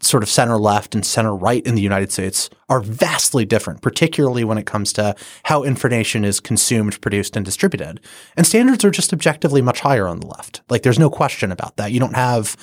sort 0.00 0.22
of 0.22 0.28
center 0.28 0.56
left 0.56 0.94
and 0.94 1.04
center 1.04 1.34
right 1.34 1.66
in 1.66 1.74
the 1.74 1.82
United 1.82 2.12
States 2.12 2.48
are 2.68 2.80
vastly 2.80 3.44
different, 3.44 3.82
particularly 3.82 4.44
when 4.44 4.58
it 4.58 4.66
comes 4.66 4.92
to 4.92 5.16
how 5.44 5.64
information 5.64 6.24
is 6.24 6.38
consumed, 6.38 7.00
produced, 7.00 7.36
and 7.36 7.44
distributed. 7.44 8.00
And 8.36 8.46
standards 8.46 8.84
are 8.84 8.90
just 8.92 9.12
objectively 9.12 9.62
much 9.62 9.80
higher 9.80 10.06
on 10.06 10.20
the 10.20 10.28
left. 10.28 10.62
Like 10.68 10.82
there's 10.82 10.98
no 10.98 11.10
question 11.10 11.50
about 11.50 11.76
that. 11.76 11.90
You 11.90 11.98
don't 11.98 12.14
have 12.14 12.56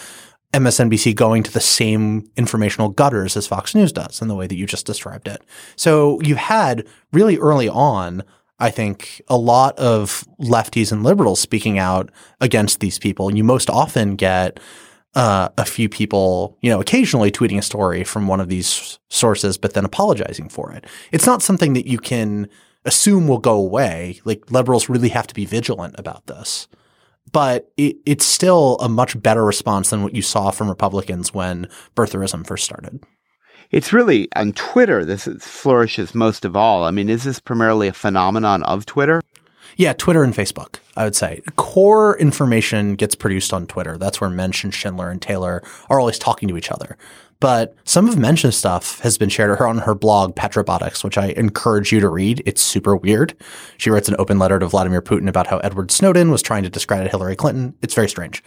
MSNBC 0.53 1.15
going 1.15 1.43
to 1.43 1.51
the 1.51 1.59
same 1.59 2.29
informational 2.35 2.89
gutters 2.89 3.37
as 3.37 3.45
Fox 3.45 3.75
News 3.75 3.91
does 3.91 4.21
in 4.21 4.27
the 4.27 4.35
way 4.35 4.47
that 4.47 4.55
you 4.55 4.65
just 4.65 4.85
described 4.85 5.27
it. 5.27 5.43
So 5.75 6.19
you 6.21 6.35
had 6.35 6.87
really 7.13 7.37
early 7.37 7.69
on, 7.69 8.23
I 8.57 8.71
think, 8.71 9.21
a 9.27 9.37
lot 9.37 9.77
of 9.77 10.25
lefties 10.41 10.91
and 10.91 11.03
liberals 11.03 11.39
speaking 11.39 11.77
out 11.77 12.09
against 12.41 12.79
these 12.79 12.97
people. 12.97 13.27
And 13.27 13.37
you 13.37 13.43
most 13.43 13.69
often 13.69 14.15
get 14.15 14.59
uh, 15.13 15.49
a 15.57 15.65
few 15.65 15.87
people, 15.87 16.57
you 16.61 16.69
know, 16.71 16.81
occasionally 16.81 17.31
tweeting 17.31 17.59
a 17.59 17.63
story 17.63 18.03
from 18.03 18.27
one 18.27 18.39
of 18.39 18.49
these 18.49 18.99
sources, 19.09 19.57
but 19.57 19.73
then 19.73 19.85
apologizing 19.85 20.49
for 20.49 20.71
it. 20.71 20.85
It's 21.11 21.27
not 21.27 21.43
something 21.43 21.73
that 21.73 21.87
you 21.87 21.99
can 21.99 22.49
assume 22.85 23.27
will 23.27 23.39
go 23.39 23.55
away. 23.55 24.19
Like 24.23 24.49
liberals 24.49 24.89
really 24.89 25.09
have 25.09 25.27
to 25.27 25.35
be 25.35 25.45
vigilant 25.45 25.95
about 25.97 26.25
this 26.25 26.67
but 27.31 27.71
it, 27.77 27.97
it's 28.05 28.25
still 28.25 28.77
a 28.79 28.89
much 28.89 29.21
better 29.21 29.43
response 29.43 29.89
than 29.89 30.03
what 30.03 30.15
you 30.15 30.21
saw 30.21 30.51
from 30.51 30.69
Republicans 30.69 31.33
when 31.33 31.67
birtherism 31.95 32.45
first 32.45 32.65
started. 32.65 33.03
It's 33.71 33.93
really 33.93 34.27
on 34.35 34.53
Twitter 34.53 35.05
this 35.05 35.27
flourishes 35.39 36.15
most 36.15 36.43
of 36.43 36.55
all. 36.55 36.85
I 36.85 36.91
mean, 36.91 37.09
is 37.09 37.23
this 37.23 37.39
primarily 37.39 37.87
a 37.87 37.93
phenomenon 37.93 38.63
of 38.63 38.85
Twitter? 38.85 39.21
Yeah, 39.79 39.93
Twitter 39.93 40.25
and 40.25 40.33
Facebook, 40.33 40.79
I 40.97 41.05
would 41.05 41.15
say. 41.15 41.41
Core 41.55 42.17
information 42.19 42.95
gets 42.95 43.15
produced 43.15 43.53
on 43.53 43.65
Twitter. 43.65 43.97
That's 43.97 44.19
where 44.19 44.29
Mensch 44.29 44.65
and 44.65 44.73
Schindler 44.73 45.09
and 45.09 45.21
Taylor 45.21 45.63
are 45.89 46.01
always 46.01 46.19
talking 46.19 46.49
to 46.49 46.57
each 46.57 46.69
other. 46.69 46.97
But 47.39 47.77
some 47.85 48.09
of 48.09 48.17
Mensch's 48.17 48.57
stuff 48.57 48.99
has 48.99 49.17
been 49.17 49.29
shared 49.29 49.61
on 49.61 49.77
her 49.77 49.95
blog, 49.95 50.35
Patribotics, 50.35 51.01
which 51.01 51.17
I 51.17 51.27
encourage 51.27 51.93
you 51.93 52.01
to 52.01 52.09
read. 52.09 52.43
It's 52.45 52.61
super 52.61 52.93
weird. 52.93 53.37
She 53.77 53.89
writes 53.89 54.09
an 54.09 54.17
open 54.19 54.37
letter 54.37 54.59
to 54.59 54.67
Vladimir 54.67 55.01
Putin 55.01 55.29
about 55.29 55.47
how 55.47 55.59
Edward 55.59 55.91
Snowden 55.91 56.29
was 56.29 56.41
trying 56.41 56.63
to 56.63 56.69
discredit 56.69 57.09
Hillary 57.09 57.37
Clinton. 57.37 57.73
It's 57.81 57.93
very 57.93 58.09
strange. 58.09 58.43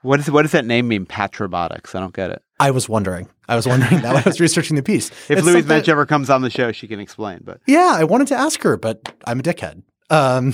What, 0.00 0.18
is, 0.18 0.28
what 0.32 0.42
does 0.42 0.50
that 0.50 0.64
name 0.64 0.88
mean, 0.88 1.06
Patribotics? 1.06 1.94
I 1.94 2.00
don't 2.00 2.12
get 2.12 2.32
it. 2.32 2.42
I 2.58 2.72
was 2.72 2.88
wondering. 2.88 3.28
I 3.48 3.54
was 3.54 3.68
wondering 3.68 4.00
that 4.00 4.14
when 4.14 4.24
I 4.24 4.28
was 4.28 4.40
researching 4.40 4.74
the 4.74 4.82
piece. 4.82 5.10
if 5.10 5.30
it's 5.30 5.42
Louise 5.44 5.64
Mensch 5.64 5.88
ever 5.88 6.06
comes 6.06 6.28
on 6.28 6.42
the 6.42 6.50
show, 6.50 6.72
she 6.72 6.88
can 6.88 6.98
explain. 6.98 7.42
But 7.44 7.60
yeah, 7.68 7.92
I 7.94 8.02
wanted 8.02 8.26
to 8.28 8.34
ask 8.34 8.60
her, 8.62 8.76
but 8.76 9.14
I'm 9.24 9.38
a 9.38 9.44
dickhead. 9.44 9.82
Um, 10.12 10.52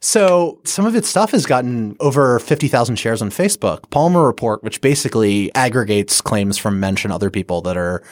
so 0.00 0.58
some 0.64 0.86
of 0.86 0.96
its 0.96 1.06
stuff 1.06 1.32
has 1.32 1.44
gotten 1.44 1.96
over 2.00 2.38
50,000 2.38 2.96
shares 2.96 3.20
on 3.20 3.30
Facebook. 3.30 3.90
Palmer 3.90 4.26
Report, 4.26 4.62
which 4.62 4.80
basically 4.80 5.54
aggregates 5.54 6.20
claims 6.22 6.56
from 6.56 6.82
and 6.82 7.12
other 7.12 7.30
people 7.30 7.60
that 7.60 7.76
are 7.76 8.02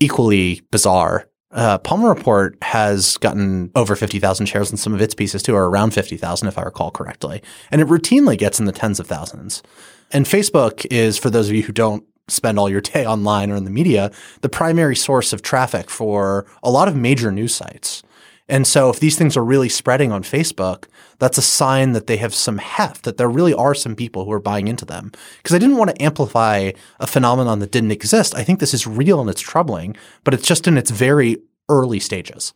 equally 0.00 0.62
bizarre. 0.72 1.28
Uh, 1.52 1.78
Palmer 1.78 2.08
Report 2.08 2.58
has 2.60 3.16
gotten 3.18 3.70
over 3.76 3.94
50,000 3.94 4.46
shares 4.46 4.70
in 4.70 4.76
some 4.76 4.92
of 4.92 5.00
its 5.00 5.14
pieces 5.14 5.44
too, 5.44 5.54
or 5.54 5.70
around 5.70 5.94
50,000 5.94 6.48
if 6.48 6.58
I 6.58 6.62
recall 6.62 6.90
correctly. 6.90 7.40
And 7.70 7.80
it 7.80 7.86
routinely 7.86 8.36
gets 8.36 8.58
in 8.58 8.66
the 8.66 8.72
tens 8.72 8.98
of 8.98 9.06
thousands. 9.06 9.62
And 10.10 10.26
Facebook 10.26 10.84
is, 10.90 11.18
for 11.18 11.30
those 11.30 11.48
of 11.48 11.54
you 11.54 11.62
who 11.62 11.72
don't 11.72 12.04
spend 12.28 12.58
all 12.58 12.68
your 12.68 12.80
day 12.80 13.06
online 13.06 13.52
or 13.52 13.54
in 13.54 13.64
the 13.64 13.70
media, 13.70 14.10
the 14.40 14.48
primary 14.48 14.96
source 14.96 15.32
of 15.32 15.42
traffic 15.42 15.88
for 15.88 16.46
a 16.64 16.70
lot 16.70 16.88
of 16.88 16.96
major 16.96 17.30
news 17.30 17.54
sites. 17.54 18.02
And 18.48 18.66
so 18.66 18.90
if 18.90 19.00
these 19.00 19.16
things 19.18 19.36
are 19.36 19.44
really 19.44 19.68
spreading 19.68 20.12
on 20.12 20.22
Facebook, 20.22 20.84
that's 21.18 21.38
a 21.38 21.42
sign 21.42 21.92
that 21.92 22.06
they 22.06 22.16
have 22.18 22.34
some 22.34 22.58
heft, 22.58 23.02
that 23.02 23.16
there 23.16 23.28
really 23.28 23.54
are 23.54 23.74
some 23.74 23.96
people 23.96 24.24
who 24.24 24.32
are 24.32 24.40
buying 24.40 24.68
into 24.68 24.84
them. 24.84 25.10
Because 25.38 25.54
I 25.54 25.58
didn't 25.58 25.78
want 25.78 25.90
to 25.90 26.02
amplify 26.02 26.72
a 27.00 27.06
phenomenon 27.06 27.58
that 27.58 27.72
didn't 27.72 27.90
exist. 27.90 28.34
I 28.34 28.44
think 28.44 28.60
this 28.60 28.74
is 28.74 28.86
real 28.86 29.20
and 29.20 29.28
it's 29.28 29.40
troubling, 29.40 29.96
but 30.22 30.34
it's 30.34 30.46
just 30.46 30.68
in 30.68 30.78
its 30.78 30.90
very 30.90 31.38
early 31.68 31.98
stages. 31.98 32.54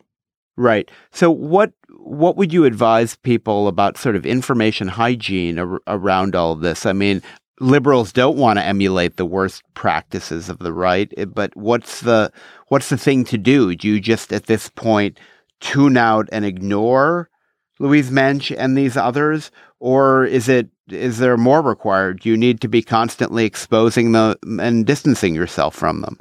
Right. 0.57 0.91
So 1.11 1.31
what 1.31 1.73
what 2.03 2.37
would 2.37 2.53
you 2.53 2.65
advise 2.65 3.17
people 3.17 3.69
about 3.69 3.99
sort 3.99 4.17
of 4.17 4.27
information 4.27 4.89
hygiene 4.89 5.59
ar- 5.59 5.81
around 5.87 6.35
all 6.35 6.55
this? 6.55 6.87
I 6.87 6.93
mean, 6.93 7.23
liberals 7.61 8.13
don't 8.13 8.37
want 8.37 8.59
to 8.59 8.65
emulate 8.65 9.17
the 9.17 9.27
worst 9.27 9.63
practices 9.75 10.49
of 10.49 10.59
the 10.59 10.73
right, 10.73 11.13
eh, 11.17 11.25
but 11.25 11.55
what's 11.57 12.01
the 12.01 12.33
what's 12.69 12.89
the 12.89 12.99
thing 12.99 13.25
to 13.25 13.39
do? 13.39 13.75
Do 13.75 13.89
you 13.89 14.01
just 14.01 14.33
at 14.33 14.47
this 14.47 14.69
point 14.69 15.19
tune 15.61 15.97
out 15.97 16.29
and 16.33 16.45
ignore 16.45 17.31
Louise 17.79 18.11
Mensch 18.11 18.51
and 18.51 18.77
these 18.77 18.97
others, 18.97 19.51
or 19.79 20.25
is 20.25 20.49
it 20.49 20.69
is 20.89 21.19
there 21.19 21.37
more 21.37 21.63
required? 21.63 22.27
You 22.27 22.37
need 22.37 22.61
to 22.61 22.69
be 22.69 22.83
constantly 22.83 23.45
exposing 23.45 24.13
them 24.13 24.37
and 24.61 24.87
distancing 24.87 25.35
yourself 25.35 25.75
from 25.75 26.01
them? 26.03 26.19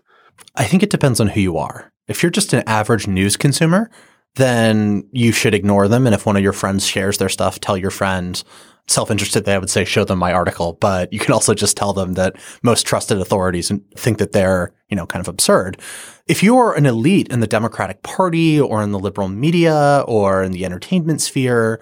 I 0.56 0.64
think 0.64 0.84
it 0.84 0.90
depends 0.90 1.20
on 1.20 1.28
who 1.28 1.42
you 1.42 1.58
are. 1.58 1.92
If 2.08 2.24
you're 2.24 2.30
just 2.30 2.54
an 2.54 2.64
average 2.66 3.08
news 3.08 3.36
consumer, 3.36 3.90
then 4.36 5.08
you 5.12 5.32
should 5.32 5.54
ignore 5.54 5.88
them. 5.88 6.06
And 6.06 6.16
if 6.16 6.26
one 6.26 6.38
of 6.38 6.44
your 6.44 6.54
friends 6.54 6.86
shares 6.86 7.18
their 7.18 7.30
stuff, 7.30 7.60
tell 7.60 7.78
your 7.78 7.92
friend, 7.92 8.42
self-interested, 8.88 9.46
they 9.46 9.54
I 9.54 9.58
would 9.58 9.70
say, 9.70 9.86
show 9.86 10.04
them 10.04 10.20
my 10.20 10.34
article. 10.34 10.74
But 10.74 11.12
you 11.14 11.20
can 11.20 11.34
also 11.34 11.54
just 11.54 11.78
tell 11.78 11.94
them 11.94 12.14
that 12.14 12.36
most 12.64 12.86
trusted 12.86 13.20
authorities 13.20 13.72
think 13.96 14.18
that 14.18 14.32
they're, 14.32 14.74
you 14.90 14.96
know, 14.96 15.06
kind 15.06 15.22
of 15.22 15.28
absurd. 15.28 15.80
If 16.28 16.42
you're 16.44 16.74
an 16.74 16.86
elite 16.86 17.28
in 17.30 17.40
the 17.40 17.48
Democratic 17.48 18.04
Party 18.04 18.60
or 18.60 18.82
in 18.82 18.92
the 18.92 19.00
liberal 19.00 19.28
media 19.28 20.04
or 20.08 20.44
in 20.44 20.52
the 20.52 20.66
entertainment 20.66 21.22
sphere, 21.22 21.82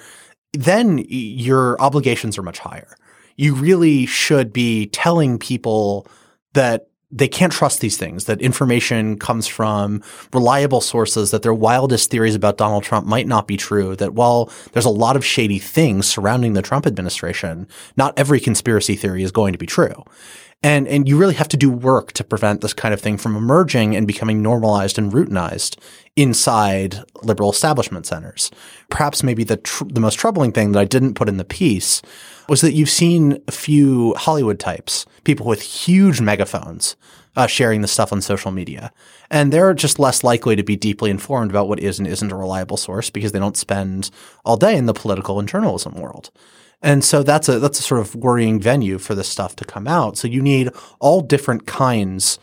then 0.53 1.03
your 1.07 1.79
obligations 1.81 2.38
are 2.38 2.43
much 2.43 2.60
higher. 2.60 2.95
You 3.36 3.53
really 3.53 4.05
should 4.05 4.51
be 4.51 4.88
telling 4.88 5.38
people 5.38 6.07
that 6.53 6.88
they 7.10 7.28
can't 7.28 7.54
trust 7.54 7.80
these 7.80 7.96
things, 7.96 8.26
that 8.26 8.41
information 8.41 9.17
comes 9.17 9.48
from 9.48 10.04
reliable 10.34 10.82
sources, 10.82 11.32
that 11.32 11.41
their 11.41 11.54
wildest 11.54 12.12
theories 12.12 12.36
about 12.36 12.58
Donald 12.58 12.84
Trump 12.84 13.08
might 13.08 13.28
not 13.28 13.48
be 13.48 13.56
true, 13.56 13.96
that 13.96 14.13
while 14.13 14.52
there's 14.74 14.86
a 14.86 14.89
lot 14.89 15.15
of 15.15 15.24
shady 15.24 15.60
things 15.60 16.06
surrounding 16.06 16.54
the 16.54 16.62
Trump 16.62 16.86
administration, 16.86 17.67
not 17.96 18.17
every 18.17 18.39
conspiracy 18.39 18.96
theory 18.96 19.24
is 19.24 19.32
going 19.32 19.54
to 19.54 19.58
be 19.58 19.65
true. 19.65 20.04
And, 20.63 20.88
and 20.88 21.08
you 21.08 21.17
really 21.17 21.36
have 21.36 21.50
to 21.50 21.58
do 21.58 21.70
work 21.70 22.13
to 22.13 22.24
prevent 22.24 22.62
this 22.62 22.74
kind 22.74 22.93
of 22.93 23.00
thing 23.00 23.17
from 23.17 23.36
emerging 23.36 23.96
and 23.96 24.08
becoming 24.08 24.41
normalized 24.41 24.98
and 24.98 25.12
routinized 25.12 25.78
inside 26.15 27.00
liberal 27.22 27.52
establishment 27.52 28.08
centers. 28.08 28.50
Perhaps 28.89 29.22
maybe 29.22 29.43
the, 29.43 29.58
tr- 29.58 29.86
the 29.86 30.00
most 30.00 30.17
troubling 30.17 30.52
thing 30.52 30.72
that 30.72 30.80
I 30.80 30.86
didn't 30.86 31.13
put 31.13 31.30
in 31.30 31.38
the 31.38 31.46
piece 31.46 32.02
was 32.50 32.62
that 32.62 32.74
you've 32.74 32.89
seen 32.89 33.41
a 33.48 33.52
few 33.52 34.15
Hollywood 34.15 34.60
types, 34.60 35.06
people 35.26 35.46
with 35.46 35.62
huge 35.62 36.22
megaphones, 36.22 36.96
uh, 37.36 37.46
sharing 37.46 37.82
the 37.82 37.88
stuff 37.88 38.12
on 38.12 38.20
social 38.20 38.52
media. 38.52 38.91
And 39.30 39.54
they're 39.54 39.76
just 39.76 40.00
less 40.00 40.24
likely 40.24 40.56
to 40.56 40.63
be 40.63 40.76
deeply 40.76 41.12
informed 41.12 41.52
about 41.52 41.67
what 41.67 41.80
is 41.80 42.00
and 42.00 42.08
isn't 42.08 42.32
a 42.32 42.36
reliable 42.36 42.78
source 42.78 43.12
because 43.12 43.32
they 43.32 43.39
don't 43.39 43.56
spend 43.56 44.10
all 44.43 44.58
day 44.58 44.76
in 44.76 44.88
the 44.88 44.93
political 44.93 45.38
and 45.39 45.48
journalism 45.48 45.93
world. 45.93 46.32
And 46.81 47.03
so 47.03 47.23
that's 47.23 47.49
a 47.49 47.59
that's 47.59 47.79
a 47.79 47.83
sort 47.83 48.01
of 48.01 48.15
worrying 48.15 48.59
venue 48.59 48.99
for 48.99 49.15
this 49.15 49.27
stuff 49.27 49.55
to 49.57 49.65
come 49.65 49.87
out. 49.87 50.17
So 50.17 50.27
you 50.27 50.41
need 50.41 50.69
all 50.99 51.21
different 51.21 51.65
kinds 51.65 52.37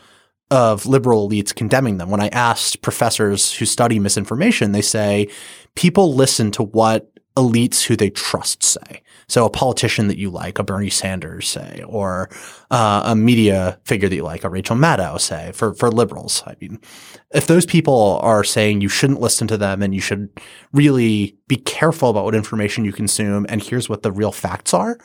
of 0.51 0.87
liberal 0.87 1.29
elites 1.29 1.55
condemning 1.55 1.99
them. 1.99 2.11
When 2.11 2.21
I 2.21 2.29
asked 2.29 2.83
professors 2.83 3.53
who 3.53 3.65
study 3.65 3.99
misinformation, 3.99 4.73
they 4.73 4.83
say 4.83 5.29
people 5.75 6.15
listen 6.15 6.51
to 6.53 6.63
what 6.65 7.11
elites 7.37 7.85
who 7.85 7.97
they 7.97 8.11
trust 8.11 8.63
say. 8.63 9.03
So 9.29 9.45
a 9.45 9.51
politician 9.51 10.09
that 10.09 10.19
you 10.19 10.31
like, 10.31 10.59
a 10.59 10.63
Bernie 10.63 10.91
Sanders, 10.91 11.49
say, 11.49 11.83
or 11.87 12.29
uh, 12.71 13.03
a 13.07 13.17
media 13.17 13.79
figure 13.85 14.09
that 14.09 14.15
you 14.15 14.23
like, 14.23 14.45
a 14.45 14.51
Rachel 14.51 14.77
Maddow, 14.77 15.21
say, 15.21 15.53
for 15.53 15.75
for 15.75 15.91
liberals. 15.91 16.43
I 16.47 16.57
mean, 16.61 16.81
if 17.33 17.47
those 17.47 17.67
people 17.67 18.19
are 18.23 18.45
saying 18.45 18.81
you 18.81 18.89
shouldn't 18.89 19.21
listen 19.21 19.47
to 19.49 19.57
them 19.57 19.83
and 19.83 19.95
you 19.95 20.01
should 20.01 20.29
really 20.73 21.37
be 21.49 21.57
careful 21.57 22.11
about 22.11 22.25
what 22.25 22.35
information 22.35 22.85
you 22.85 22.93
consume, 22.93 23.47
and 23.49 23.63
here's 23.63 23.89
what 23.89 24.03
the 24.03 24.13
real 24.13 24.33
facts 24.33 24.75
are, 24.75 24.99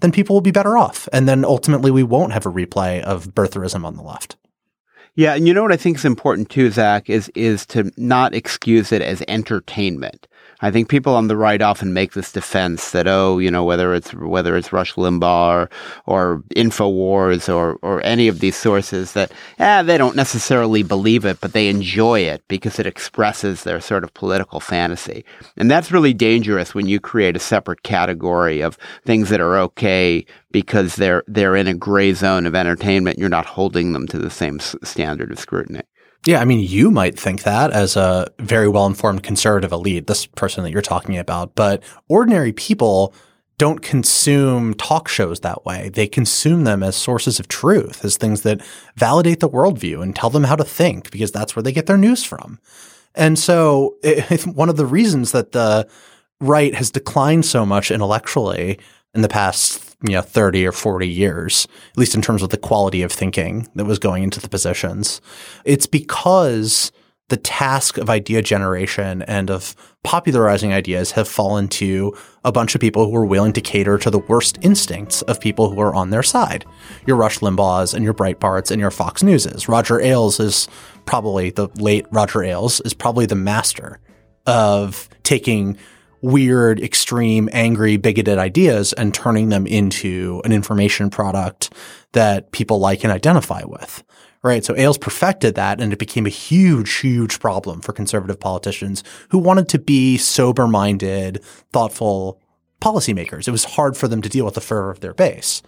then 0.00 0.12
people 0.12 0.34
will 0.34 0.40
be 0.40 0.50
better 0.50 0.76
off, 0.76 1.08
and 1.12 1.28
then 1.28 1.44
ultimately 1.44 1.90
we 1.90 2.02
won't 2.02 2.32
have 2.32 2.46
a 2.46 2.52
replay 2.52 3.02
of 3.02 3.34
birtherism 3.34 3.84
on 3.84 3.96
the 3.96 4.02
left. 4.02 4.36
Yeah, 5.14 5.34
and 5.34 5.46
you 5.46 5.52
know 5.52 5.62
what 5.62 5.72
I 5.72 5.76
think 5.76 5.98
is 5.98 6.04
important 6.04 6.50
too, 6.50 6.70
Zach, 6.70 7.10
is 7.10 7.30
is 7.34 7.66
to 7.66 7.90
not 7.96 8.34
excuse 8.34 8.92
it 8.92 9.02
as 9.02 9.22
entertainment. 9.28 10.26
I 10.62 10.70
think 10.70 10.88
people 10.88 11.14
on 11.14 11.28
the 11.28 11.36
right 11.36 11.60
often 11.62 11.92
make 11.92 12.12
this 12.12 12.32
defense 12.32 12.90
that 12.90 13.06
oh, 13.06 13.38
you 13.38 13.50
know, 13.50 13.64
whether 13.64 13.94
it's 13.94 14.12
whether 14.14 14.56
it's 14.56 14.72
Rush 14.72 14.94
Limbaugh 14.94 15.54
or, 15.54 15.70
or 16.06 16.42
Infowars 16.54 17.52
or 17.52 17.78
or 17.82 18.04
any 18.04 18.28
of 18.28 18.40
these 18.40 18.56
sources 18.56 19.12
that 19.12 19.32
eh, 19.58 19.82
they 19.82 19.98
don't 19.98 20.16
necessarily 20.16 20.82
believe 20.82 21.24
it, 21.24 21.40
but 21.40 21.52
they 21.52 21.68
enjoy 21.68 22.20
it 22.20 22.42
because 22.48 22.78
it 22.78 22.86
expresses 22.86 23.64
their 23.64 23.80
sort 23.80 24.04
of 24.04 24.12
political 24.14 24.60
fantasy, 24.60 25.24
and 25.56 25.70
that's 25.70 25.92
really 25.92 26.14
dangerous 26.14 26.74
when 26.74 26.86
you 26.86 27.00
create 27.00 27.36
a 27.36 27.40
separate 27.40 27.82
category 27.82 28.60
of 28.60 28.76
things 29.04 29.28
that 29.30 29.40
are 29.40 29.56
okay 29.56 30.24
because 30.50 30.96
they're 30.96 31.24
they're 31.26 31.56
in 31.56 31.66
a 31.66 31.74
gray 31.74 32.12
zone 32.12 32.46
of 32.46 32.54
entertainment. 32.54 33.18
You're 33.18 33.28
not 33.28 33.46
holding 33.46 33.92
them 33.92 34.06
to 34.08 34.18
the 34.18 34.30
same 34.30 34.60
standard 34.60 35.32
of 35.32 35.38
scrutiny. 35.38 35.82
Yeah, 36.26 36.40
I 36.40 36.44
mean, 36.44 36.60
you 36.60 36.90
might 36.90 37.18
think 37.18 37.44
that 37.44 37.70
as 37.70 37.96
a 37.96 38.30
very 38.38 38.68
well 38.68 38.86
informed 38.86 39.22
conservative 39.22 39.72
elite, 39.72 40.06
this 40.06 40.26
person 40.26 40.64
that 40.64 40.70
you're 40.70 40.82
talking 40.82 41.16
about, 41.16 41.54
but 41.54 41.82
ordinary 42.08 42.52
people 42.52 43.14
don't 43.56 43.82
consume 43.82 44.74
talk 44.74 45.08
shows 45.08 45.40
that 45.40 45.64
way. 45.64 45.90
They 45.90 46.06
consume 46.06 46.64
them 46.64 46.82
as 46.82 46.96
sources 46.96 47.38
of 47.38 47.48
truth, 47.48 48.04
as 48.04 48.16
things 48.16 48.42
that 48.42 48.62
validate 48.96 49.40
the 49.40 49.50
worldview 49.50 50.02
and 50.02 50.16
tell 50.16 50.30
them 50.30 50.44
how 50.44 50.56
to 50.56 50.64
think, 50.64 51.10
because 51.10 51.32
that's 51.32 51.54
where 51.56 51.62
they 51.62 51.72
get 51.72 51.86
their 51.86 51.98
news 51.98 52.24
from. 52.24 52.58
And 53.14 53.38
so, 53.38 53.96
it, 54.02 54.46
one 54.46 54.68
of 54.68 54.76
the 54.76 54.86
reasons 54.86 55.32
that 55.32 55.52
the 55.52 55.88
right 56.40 56.74
has 56.74 56.90
declined 56.90 57.44
so 57.44 57.64
much 57.66 57.90
intellectually 57.90 58.78
in 59.14 59.22
the 59.22 59.28
past 59.28 59.89
you 60.02 60.12
know 60.12 60.22
30 60.22 60.66
or 60.66 60.72
40 60.72 61.08
years 61.08 61.66
at 61.92 61.98
least 61.98 62.14
in 62.14 62.22
terms 62.22 62.42
of 62.42 62.50
the 62.50 62.56
quality 62.56 63.02
of 63.02 63.12
thinking 63.12 63.68
that 63.74 63.84
was 63.84 63.98
going 63.98 64.22
into 64.22 64.40
the 64.40 64.48
positions 64.48 65.20
it's 65.64 65.86
because 65.86 66.92
the 67.30 67.36
task 67.36 67.96
of 67.96 68.10
idea 68.10 68.42
generation 68.42 69.22
and 69.22 69.50
of 69.50 69.74
popularizing 70.02 70.72
ideas 70.72 71.12
have 71.12 71.28
fallen 71.28 71.68
to 71.68 72.14
a 72.44 72.52
bunch 72.52 72.74
of 72.74 72.80
people 72.80 73.08
who 73.08 73.16
are 73.16 73.24
willing 73.24 73.52
to 73.52 73.60
cater 73.60 73.96
to 73.98 74.10
the 74.10 74.18
worst 74.18 74.58
instincts 74.62 75.22
of 75.22 75.40
people 75.40 75.70
who 75.70 75.80
are 75.80 75.94
on 75.94 76.10
their 76.10 76.24
side. 76.24 76.64
Your 77.06 77.16
Rush 77.16 77.38
Limbaughs 77.38 77.94
and 77.94 78.04
your 78.04 78.14
Breitbarts 78.14 78.70
and 78.70 78.80
your 78.80 78.90
Fox 78.90 79.22
Newses. 79.22 79.68
Roger 79.68 80.00
Ailes 80.00 80.40
is 80.40 80.68
probably 81.06 81.50
the 81.50 81.68
late 81.76 82.06
Roger 82.10 82.42
Ailes 82.42 82.80
is 82.80 82.94
probably 82.94 83.26
the 83.26 83.36
master 83.36 84.00
of 84.46 85.08
taking 85.22 85.78
weird, 86.22 86.80
extreme, 86.80 87.48
angry, 87.52 87.96
bigoted 87.96 88.38
ideas 88.38 88.92
and 88.94 89.14
turning 89.14 89.48
them 89.48 89.66
into 89.66 90.42
an 90.44 90.52
information 90.52 91.10
product 91.10 91.72
that 92.12 92.52
people 92.52 92.78
like 92.78 93.04
and 93.04 93.12
identify 93.12 93.62
with. 93.64 94.02
Right. 94.42 94.64
So 94.64 94.74
Ailes 94.74 94.96
perfected 94.96 95.54
that 95.56 95.82
and 95.82 95.92
it 95.92 95.98
became 95.98 96.24
a 96.24 96.30
huge, 96.30 96.94
huge 96.94 97.40
problem 97.40 97.82
for 97.82 97.92
conservative 97.92 98.40
politicians 98.40 99.04
who 99.28 99.38
wanted 99.38 99.68
to 99.68 99.78
be 99.78 100.16
sober 100.16 100.66
minded, 100.66 101.44
thoughtful 101.72 102.40
policymakers. 102.80 103.46
It 103.46 103.50
was 103.50 103.64
hard 103.64 103.98
for 103.98 104.08
them 104.08 104.22
to 104.22 104.30
deal 104.30 104.46
with 104.46 104.54
the 104.54 104.62
fervor 104.62 104.90
of 104.90 105.00
their 105.00 105.12
base. 105.12 105.62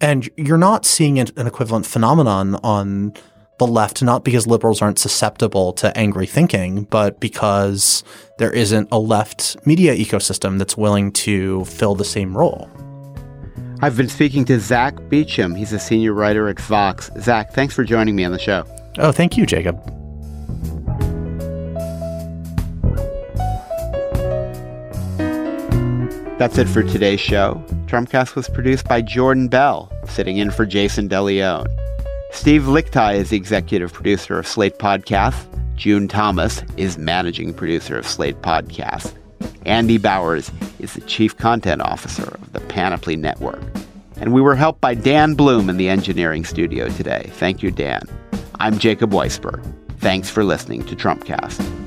And 0.00 0.28
you're 0.36 0.58
not 0.58 0.84
seeing 0.84 1.18
an 1.18 1.46
equivalent 1.46 1.86
phenomenon 1.86 2.56
on 2.56 3.14
the 3.58 3.66
left, 3.66 4.02
not 4.02 4.24
because 4.24 4.46
liberals 4.46 4.80
aren't 4.80 4.98
susceptible 4.98 5.72
to 5.74 5.96
angry 5.96 6.26
thinking, 6.26 6.84
but 6.84 7.20
because 7.20 8.04
there 8.38 8.52
isn't 8.52 8.88
a 8.90 8.98
left 8.98 9.56
media 9.66 9.94
ecosystem 9.94 10.58
that's 10.58 10.76
willing 10.76 11.12
to 11.12 11.64
fill 11.64 11.94
the 11.94 12.04
same 12.04 12.36
role. 12.36 12.70
I've 13.80 13.96
been 13.96 14.08
speaking 14.08 14.44
to 14.46 14.58
Zach 14.58 14.96
Beauchamp. 15.08 15.56
He's 15.56 15.72
a 15.72 15.78
senior 15.78 16.12
writer 16.12 16.48
at 16.48 16.58
Vox. 16.60 17.10
Zach, 17.20 17.52
thanks 17.52 17.74
for 17.74 17.84
joining 17.84 18.16
me 18.16 18.24
on 18.24 18.32
the 18.32 18.38
show. 18.38 18.64
Oh, 18.98 19.12
thank 19.12 19.36
you, 19.36 19.46
Jacob. 19.46 19.76
That's 26.38 26.56
it 26.58 26.68
for 26.68 26.84
today's 26.84 27.20
show. 27.20 27.64
Trumpcast 27.86 28.36
was 28.36 28.48
produced 28.48 28.86
by 28.86 29.02
Jordan 29.02 29.48
Bell, 29.48 29.92
sitting 30.06 30.38
in 30.38 30.52
for 30.52 30.64
Jason 30.64 31.08
DeLeon. 31.08 31.66
Steve 32.30 32.62
Lickteig 32.62 33.16
is 33.16 33.30
the 33.30 33.36
executive 33.36 33.92
producer 33.92 34.38
of 34.38 34.46
Slate 34.46 34.78
Podcast. 34.78 35.46
June 35.76 36.08
Thomas 36.08 36.62
is 36.76 36.98
managing 36.98 37.54
producer 37.54 37.98
of 37.98 38.06
Slate 38.06 38.40
Podcast. 38.42 39.14
Andy 39.66 39.98
Bowers 39.98 40.50
is 40.78 40.94
the 40.94 41.00
chief 41.02 41.36
content 41.36 41.82
officer 41.82 42.28
of 42.40 42.52
the 42.52 42.60
Panoply 42.60 43.16
Network. 43.16 43.60
And 44.16 44.32
we 44.32 44.40
were 44.40 44.56
helped 44.56 44.80
by 44.80 44.94
Dan 44.94 45.34
Bloom 45.34 45.68
in 45.70 45.76
the 45.76 45.88
engineering 45.88 46.44
studio 46.44 46.88
today. 46.88 47.30
Thank 47.34 47.62
you, 47.62 47.70
Dan. 47.70 48.02
I'm 48.60 48.78
Jacob 48.78 49.10
Weisberg. 49.10 49.62
Thanks 49.98 50.30
for 50.30 50.44
listening 50.44 50.84
to 50.86 50.96
Trumpcast. 50.96 51.77